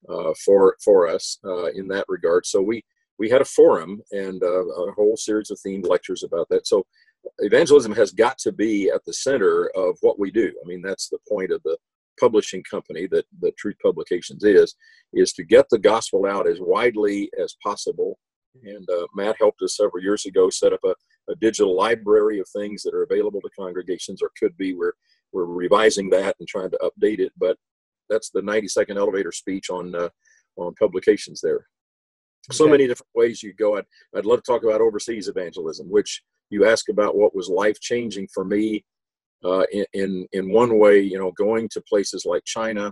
uh, 0.10 0.34
for 0.46 0.76
for 0.84 1.08
us 1.08 1.40
uh, 1.46 1.68
in 1.72 1.88
that 1.90 2.06
regard. 2.08 2.46
So 2.46 2.62
we 2.62 2.84
we 3.20 3.30
had 3.30 3.42
a 3.42 3.46
forum 3.46 4.02
and 4.12 4.42
a 4.42 4.64
whole 4.96 5.16
series 5.16 5.52
of 5.52 5.60
themed 5.66 5.88
lectures 5.88 6.24
about 6.24 6.50
that. 6.50 6.68
So 6.68 6.86
evangelism 7.40 7.94
has 7.94 8.12
got 8.12 8.38
to 8.40 8.52
be 8.52 8.90
at 8.90 9.04
the 9.06 9.14
center 9.14 9.70
of 9.76 9.98
what 10.02 10.20
we 10.20 10.32
do. 10.32 10.52
I 10.64 10.68
mean, 10.68 10.82
that's 10.82 11.10
the 11.10 11.20
point 11.28 11.52
of 11.52 11.62
the 11.64 11.78
publishing 12.20 12.64
company 12.64 13.08
that 13.08 13.26
the 13.42 13.52
Truth 13.54 13.78
Publications 13.82 14.44
is, 14.44 14.76
is 15.14 15.34
to 15.34 15.44
get 15.44 15.68
the 15.70 15.80
gospel 15.80 16.26
out 16.26 16.48
as 16.48 16.60
widely 16.60 17.30
as 17.42 17.56
possible. 17.64 18.20
And 18.64 18.88
uh, 18.90 19.08
Matt 19.16 19.36
helped 19.40 19.62
us 19.64 19.78
several 19.78 20.04
years 20.04 20.26
ago 20.26 20.50
set 20.50 20.74
up 20.74 20.80
a, 20.86 20.94
a, 21.32 21.36
digital 21.38 21.76
library 21.76 22.40
of 22.40 22.48
things 22.50 22.84
that 22.84 22.94
are 22.94 23.04
available 23.04 23.42
to 23.42 23.50
congregations 23.58 24.22
or 24.22 24.30
could 24.40 24.56
be. 24.58 24.76
We're, 24.76 24.94
we're 25.32 25.46
revising 25.46 26.10
that 26.12 26.36
and 26.40 26.48
trying 26.48 26.70
to 26.70 26.78
update 26.84 27.20
it, 27.20 27.32
but 27.36 27.58
that's 28.10 28.30
the 28.30 28.44
90 28.44 28.68
second 28.68 28.98
elevator 28.98 29.32
speech 29.32 29.72
on, 29.72 29.96
uh, 29.96 30.10
on 30.58 30.76
publications 30.76 31.42
there. 31.42 31.66
So 32.52 32.68
many 32.68 32.88
different 32.88 33.10
ways 33.16 33.42
you 33.42 33.54
go. 33.54 33.78
I'd, 33.78 33.86
I'd 34.16 34.26
love 34.26 34.44
to 34.44 34.52
talk 34.52 34.64
about 34.64 34.82
overseas 34.82 35.30
evangelism, 35.30 35.90
which 35.90 36.22
you 36.50 36.66
ask 36.66 36.90
about 36.90 37.16
what 37.16 37.36
was 37.36 37.50
life 37.50 37.80
changing 37.80 38.28
for 38.34 38.46
me 38.46 38.84
uh, 39.44 39.64
in, 39.72 39.86
in, 39.94 40.28
in 40.32 40.52
one 40.52 40.80
way 40.80 41.00
you 41.00 41.18
know 41.18 41.32
going 41.32 41.68
to 41.70 41.82
places 41.82 42.26
like 42.26 42.44
china 42.46 42.92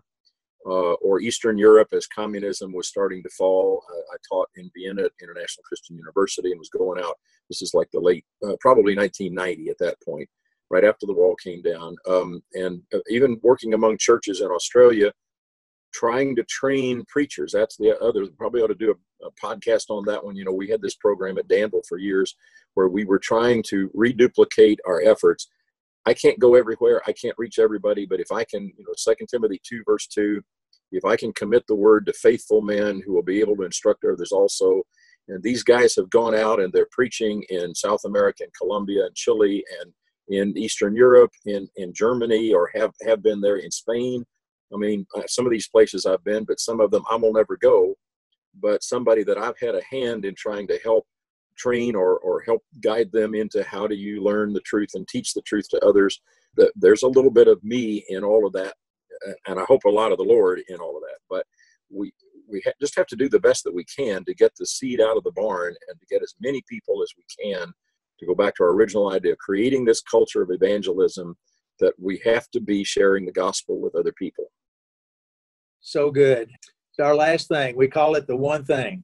uh, 0.65 0.93
or 0.93 1.21
eastern 1.21 1.57
europe 1.57 1.89
as 1.93 2.07
communism 2.07 2.71
was 2.73 2.87
starting 2.87 3.23
to 3.23 3.29
fall. 3.29 3.83
I, 3.89 4.13
I, 4.13 4.17
taught 4.29 4.49
in 4.55 4.69
vienna 4.75 5.03
at 5.03 5.11
international 5.21 5.63
christian 5.67 5.97
university 5.97 6.51
and 6.51 6.59
was 6.59 6.69
going 6.69 7.01
out. 7.01 7.15
This 7.49 7.61
is 7.61 7.73
like 7.73 7.89
the 7.91 7.99
late 7.99 8.25
uh, 8.45 8.55
probably 8.59 8.95
1990 8.95 9.69
at 9.69 9.77
that 9.79 9.97
point 10.03 10.29
right 10.69 10.85
after 10.85 11.05
the 11.05 11.13
wall 11.13 11.35
came 11.35 11.61
down. 11.61 11.95
Um, 12.07 12.41
and 12.53 12.81
uh, 12.93 12.99
even 13.09 13.39
working 13.43 13.73
among 13.73 13.97
churches 13.97 14.41
in 14.41 14.47
australia 14.47 15.11
trying 15.93 16.35
to 16.35 16.43
train 16.43 17.03
preachers. 17.07 17.51
That's 17.51 17.77
the 17.77 17.97
other. 17.99 18.25
Probably 18.37 18.61
ought 18.61 18.67
to 18.67 18.75
do 18.75 18.91
a, 18.91 19.25
a, 19.27 19.31
podcast 19.43 19.85
on 19.89 20.05
that 20.05 20.23
one. 20.23 20.35
You 20.35 20.45
know, 20.45 20.51
we 20.51 20.69
had 20.69 20.81
this 20.81 20.95
program 20.95 21.37
at 21.37 21.47
Danville 21.47 21.81
for 21.87 21.97
years 21.97 22.35
where 22.73 22.87
we 22.87 23.05
were 23.05 23.19
trying 23.19 23.63
to 23.69 23.89
reduplicate 23.93 24.79
our 24.87 25.01
efforts. 25.01 25.49
I 26.05 26.13
can't 26.13 26.39
go 26.39 26.55
everywhere. 26.55 27.01
I 27.05 27.13
can't 27.13 27.35
reach 27.37 27.59
everybody, 27.59 28.05
but 28.05 28.19
if 28.19 28.31
I 28.31 28.43
can, 28.43 28.63
you 28.77 28.85
know, 28.85 28.93
Second 28.95 29.27
Timothy 29.27 29.61
two 29.63 29.83
verse 29.85 30.07
two, 30.07 30.41
if 30.91 31.05
I 31.05 31.15
can 31.15 31.31
commit 31.33 31.65
the 31.67 31.75
word 31.75 32.05
to 32.05 32.13
faithful 32.13 32.61
men 32.61 33.01
who 33.05 33.13
will 33.13 33.23
be 33.23 33.39
able 33.39 33.55
to 33.57 33.63
instruct 33.63 34.03
others 34.03 34.31
also. 34.31 34.83
And 35.27 35.41
these 35.41 35.63
guys 35.63 35.95
have 35.95 36.09
gone 36.09 36.35
out 36.35 36.59
and 36.59 36.73
they're 36.73 36.87
preaching 36.91 37.43
in 37.49 37.73
South 37.73 38.01
America 38.05 38.43
and 38.43 38.53
Colombia 38.53 39.05
and 39.05 39.15
Chile 39.15 39.63
and 39.79 39.93
in 40.27 40.57
Eastern 40.57 40.95
Europe, 40.95 41.31
in, 41.45 41.67
in 41.75 41.93
Germany, 41.93 42.53
or 42.53 42.69
have, 42.73 42.91
have 43.05 43.21
been 43.21 43.41
there 43.41 43.57
in 43.57 43.69
Spain 43.69 44.25
I 44.73 44.77
mean, 44.77 45.05
uh, 45.15 45.23
some 45.27 45.45
of 45.45 45.51
these 45.51 45.67
places 45.67 46.05
I've 46.05 46.23
been, 46.23 46.45
but 46.45 46.59
some 46.59 46.79
of 46.79 46.91
them 46.91 47.03
I 47.09 47.15
will 47.15 47.33
never 47.33 47.57
go. 47.57 47.95
But 48.59 48.83
somebody 48.83 49.23
that 49.23 49.37
I've 49.37 49.59
had 49.59 49.75
a 49.75 49.83
hand 49.89 50.25
in 50.25 50.35
trying 50.35 50.67
to 50.67 50.79
help 50.83 51.05
train 51.57 51.95
or, 51.95 52.17
or 52.19 52.41
help 52.41 52.63
guide 52.81 53.11
them 53.11 53.35
into 53.35 53.63
how 53.63 53.87
do 53.87 53.95
you 53.95 54.23
learn 54.23 54.53
the 54.53 54.61
truth 54.61 54.89
and 54.93 55.07
teach 55.07 55.33
the 55.33 55.41
truth 55.43 55.67
to 55.69 55.85
others. 55.85 56.21
That 56.57 56.71
there's 56.75 57.03
a 57.03 57.07
little 57.07 57.31
bit 57.31 57.47
of 57.47 57.63
me 57.63 58.03
in 58.09 58.23
all 58.23 58.45
of 58.45 58.53
that, 58.53 58.73
and 59.47 59.59
I 59.59 59.63
hope 59.63 59.85
a 59.85 59.89
lot 59.89 60.11
of 60.11 60.17
the 60.17 60.23
Lord 60.23 60.61
in 60.67 60.77
all 60.77 60.97
of 60.97 61.03
that. 61.03 61.19
But 61.29 61.45
we 61.89 62.11
we 62.49 62.61
ha- 62.65 62.73
just 62.81 62.95
have 62.97 63.07
to 63.07 63.15
do 63.15 63.29
the 63.29 63.39
best 63.39 63.63
that 63.63 63.73
we 63.73 63.85
can 63.85 64.25
to 64.25 64.33
get 64.33 64.51
the 64.57 64.65
seed 64.65 64.99
out 64.99 65.17
of 65.17 65.23
the 65.23 65.31
barn 65.31 65.73
and 65.87 65.99
to 65.99 66.05
get 66.09 66.21
as 66.21 66.35
many 66.41 66.61
people 66.67 67.01
as 67.01 67.13
we 67.17 67.23
can 67.43 67.71
to 68.19 68.25
go 68.25 68.35
back 68.35 68.55
to 68.55 68.63
our 68.63 68.71
original 68.71 69.11
idea, 69.11 69.35
creating 69.37 69.85
this 69.85 70.01
culture 70.01 70.41
of 70.41 70.51
evangelism 70.51 71.35
that 71.79 71.93
we 71.97 72.21
have 72.23 72.49
to 72.51 72.59
be 72.59 72.83
sharing 72.83 73.25
the 73.25 73.31
gospel 73.31 73.79
with 73.79 73.95
other 73.95 74.11
people. 74.11 74.45
So 75.81 76.11
good. 76.11 76.49
It's 76.91 76.99
our 76.99 77.15
last 77.15 77.47
thing. 77.47 77.75
We 77.75 77.87
call 77.87 78.15
it 78.15 78.27
the 78.27 78.35
one 78.35 78.63
thing. 78.63 79.03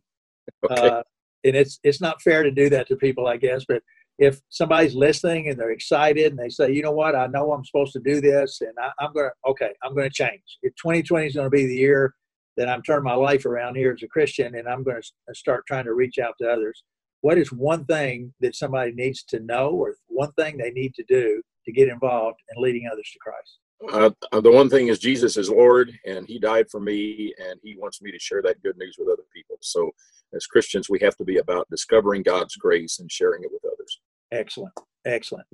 Okay. 0.70 0.88
Uh, 0.88 1.04
and 1.44 1.56
it's 1.56 1.80
it's 1.84 2.02
not 2.02 2.22
fair 2.22 2.44
to 2.44 2.52
do 2.52 2.70
that 2.70 2.88
to 2.88 2.96
people, 2.96 3.28
I 3.28 3.38
guess. 3.38 3.66
But 3.68 3.84
if 4.18 4.40
somebody's 4.50 4.96
listening 4.96 5.50
and 5.50 5.60
they're 5.60 5.72
excited 5.72 6.32
and 6.32 6.40
they 6.40 6.50
say, 6.50 6.72
you 6.72 6.82
know 6.82 6.92
what, 6.92 7.16
I 7.16 7.28
know 7.28 7.52
I'm 7.52 7.66
supposed 7.66 7.94
to 7.94 8.00
do 8.00 8.20
this, 8.20 8.62
and 8.62 8.74
I, 8.80 9.06
am 9.06 9.14
gonna 9.14 9.30
okay, 9.48 9.72
I'm 9.84 9.96
gonna 9.96 10.10
change. 10.10 10.42
If 10.64 10.74
2020 10.76 11.28
is 11.28 11.36
going 11.36 11.46
to 11.46 11.50
be 11.50 11.66
the 11.66 11.76
year 11.76 12.14
that 12.58 12.68
I'm 12.68 12.82
turning 12.82 13.04
my 13.04 13.14
life 13.14 13.46
around 13.46 13.76
here 13.76 13.94
as 13.94 14.04
a 14.04 14.08
Christian, 14.08 14.56
and 14.56 14.68
I'm 14.68 14.84
going 14.84 15.02
to 15.02 15.36
start 15.36 15.66
trying 15.68 15.86
to 15.86 15.94
reach 15.94 16.18
out 16.18 16.34
to 16.42 16.50
others. 16.50 16.84
What 17.22 17.38
is 17.38 17.52
one 17.52 17.86
thing 17.86 18.34
that 18.42 18.56
somebody 18.56 18.92
needs 18.92 19.24
to 19.26 19.40
know, 19.40 19.70
or 19.70 19.96
one 20.08 20.32
thing 20.34 20.58
they 20.58 20.72
need 20.72 20.94
to 20.96 21.04
do 21.08 21.42
to 21.66 21.72
get 21.72 21.88
involved 21.88 22.40
in 22.54 22.62
leading 22.62 22.90
others 22.92 23.10
to 23.14 23.20
Christ? 23.20 23.60
Uh, 23.92 24.10
the 24.32 24.52
one 24.52 24.70
thing 24.70 24.88
is 24.88 25.00
Jesus 25.00 25.38
is 25.38 25.50
Lord, 25.50 25.92
and 26.06 26.28
He 26.28 26.40
died 26.40 26.70
for 26.70 26.80
me, 26.80 27.34
and 27.38 27.60
He 27.64 27.78
wants 27.78 28.02
me 28.02 28.12
to 28.12 28.20
share 28.20 28.42
that 28.42 28.62
good 28.64 28.78
news 28.78 28.96
with 28.98 29.08
other 29.08 29.24
people. 29.34 29.58
So, 29.62 29.92
as 30.34 30.48
Christians, 30.48 30.90
we 30.90 31.00
have 31.00 31.16
to 31.18 31.24
be 31.24 31.38
about 31.38 31.70
discovering 31.70 32.24
God's 32.24 32.56
grace 32.56 33.00
and 33.00 33.12
sharing 33.12 33.44
it 33.44 33.52
with 33.52 33.64
others. 33.66 34.00
Excellent, 34.32 34.74
excellent. 35.06 35.48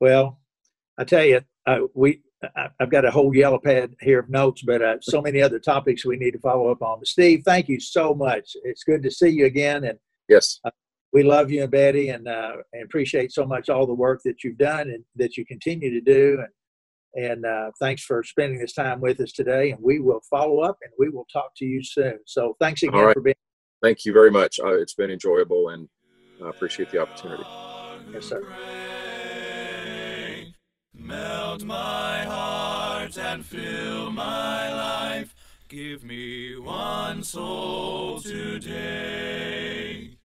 Well, 0.00 0.40
I 0.96 1.04
tell 1.04 1.24
you, 1.24 1.42
uh, 1.66 1.80
we 1.94 2.22
I, 2.56 2.68
have 2.80 2.90
got 2.90 3.04
a 3.04 3.10
whole 3.10 3.34
yellow 3.34 3.58
pad 3.58 3.94
here 4.00 4.20
of 4.20 4.28
notes, 4.28 4.62
but 4.62 4.82
uh, 4.82 4.96
so 5.00 5.20
many 5.20 5.42
other 5.42 5.58
topics 5.58 6.04
we 6.04 6.16
need 6.16 6.32
to 6.32 6.38
follow 6.38 6.70
up 6.70 6.82
on. 6.82 7.00
But 7.00 7.08
Steve, 7.08 7.42
thank 7.44 7.68
you 7.68 7.80
so 7.80 8.14
much. 8.14 8.56
It's 8.64 8.84
good 8.84 9.02
to 9.02 9.10
see 9.10 9.28
you 9.28 9.46
again, 9.46 9.84
and 9.84 9.98
yes, 10.28 10.60
uh, 10.64 10.70
we 11.12 11.22
love 11.22 11.50
you 11.50 11.62
and 11.62 11.70
Betty, 11.70 12.10
and 12.10 12.28
uh, 12.28 12.56
and 12.72 12.84
appreciate 12.84 13.32
so 13.32 13.44
much 13.44 13.68
all 13.68 13.86
the 13.86 13.94
work 13.94 14.22
that 14.24 14.42
you've 14.42 14.58
done 14.58 14.90
and 14.90 15.04
that 15.16 15.36
you 15.36 15.44
continue 15.44 15.90
to 15.90 16.00
do. 16.00 16.38
And 16.38 16.48
and 17.14 17.44
uh, 17.44 17.70
thanks 17.80 18.04
for 18.04 18.22
spending 18.22 18.58
this 18.58 18.72
time 18.72 19.00
with 19.00 19.20
us 19.20 19.32
today. 19.32 19.70
And 19.70 19.80
we 19.82 20.00
will 20.00 20.20
follow 20.30 20.60
up, 20.60 20.78
and 20.82 20.92
we 20.98 21.08
will 21.08 21.26
talk 21.32 21.52
to 21.56 21.64
you 21.64 21.82
soon. 21.82 22.18
So 22.26 22.56
thanks 22.60 22.82
again 22.82 23.00
right. 23.00 23.14
for 23.14 23.20
being. 23.20 23.34
Thank 23.82 24.04
you 24.04 24.12
very 24.12 24.30
much. 24.30 24.58
Uh, 24.58 24.74
it's 24.74 24.94
been 24.94 25.10
enjoyable, 25.10 25.68
and 25.68 25.88
I 26.44 26.48
appreciate 26.48 26.90
the 26.90 27.00
opportunity. 27.00 27.44
Yes, 28.12 28.26
sir. 28.26 28.42
Melt 30.94 31.64
my 31.64 32.24
heart 32.24 33.16
and 33.16 33.44
fill 33.44 34.10
my 34.10 34.72
life. 34.72 35.34
Give 35.68 36.02
me 36.02 36.56
one 36.58 37.22
soul 37.22 38.20
today. 38.20 40.16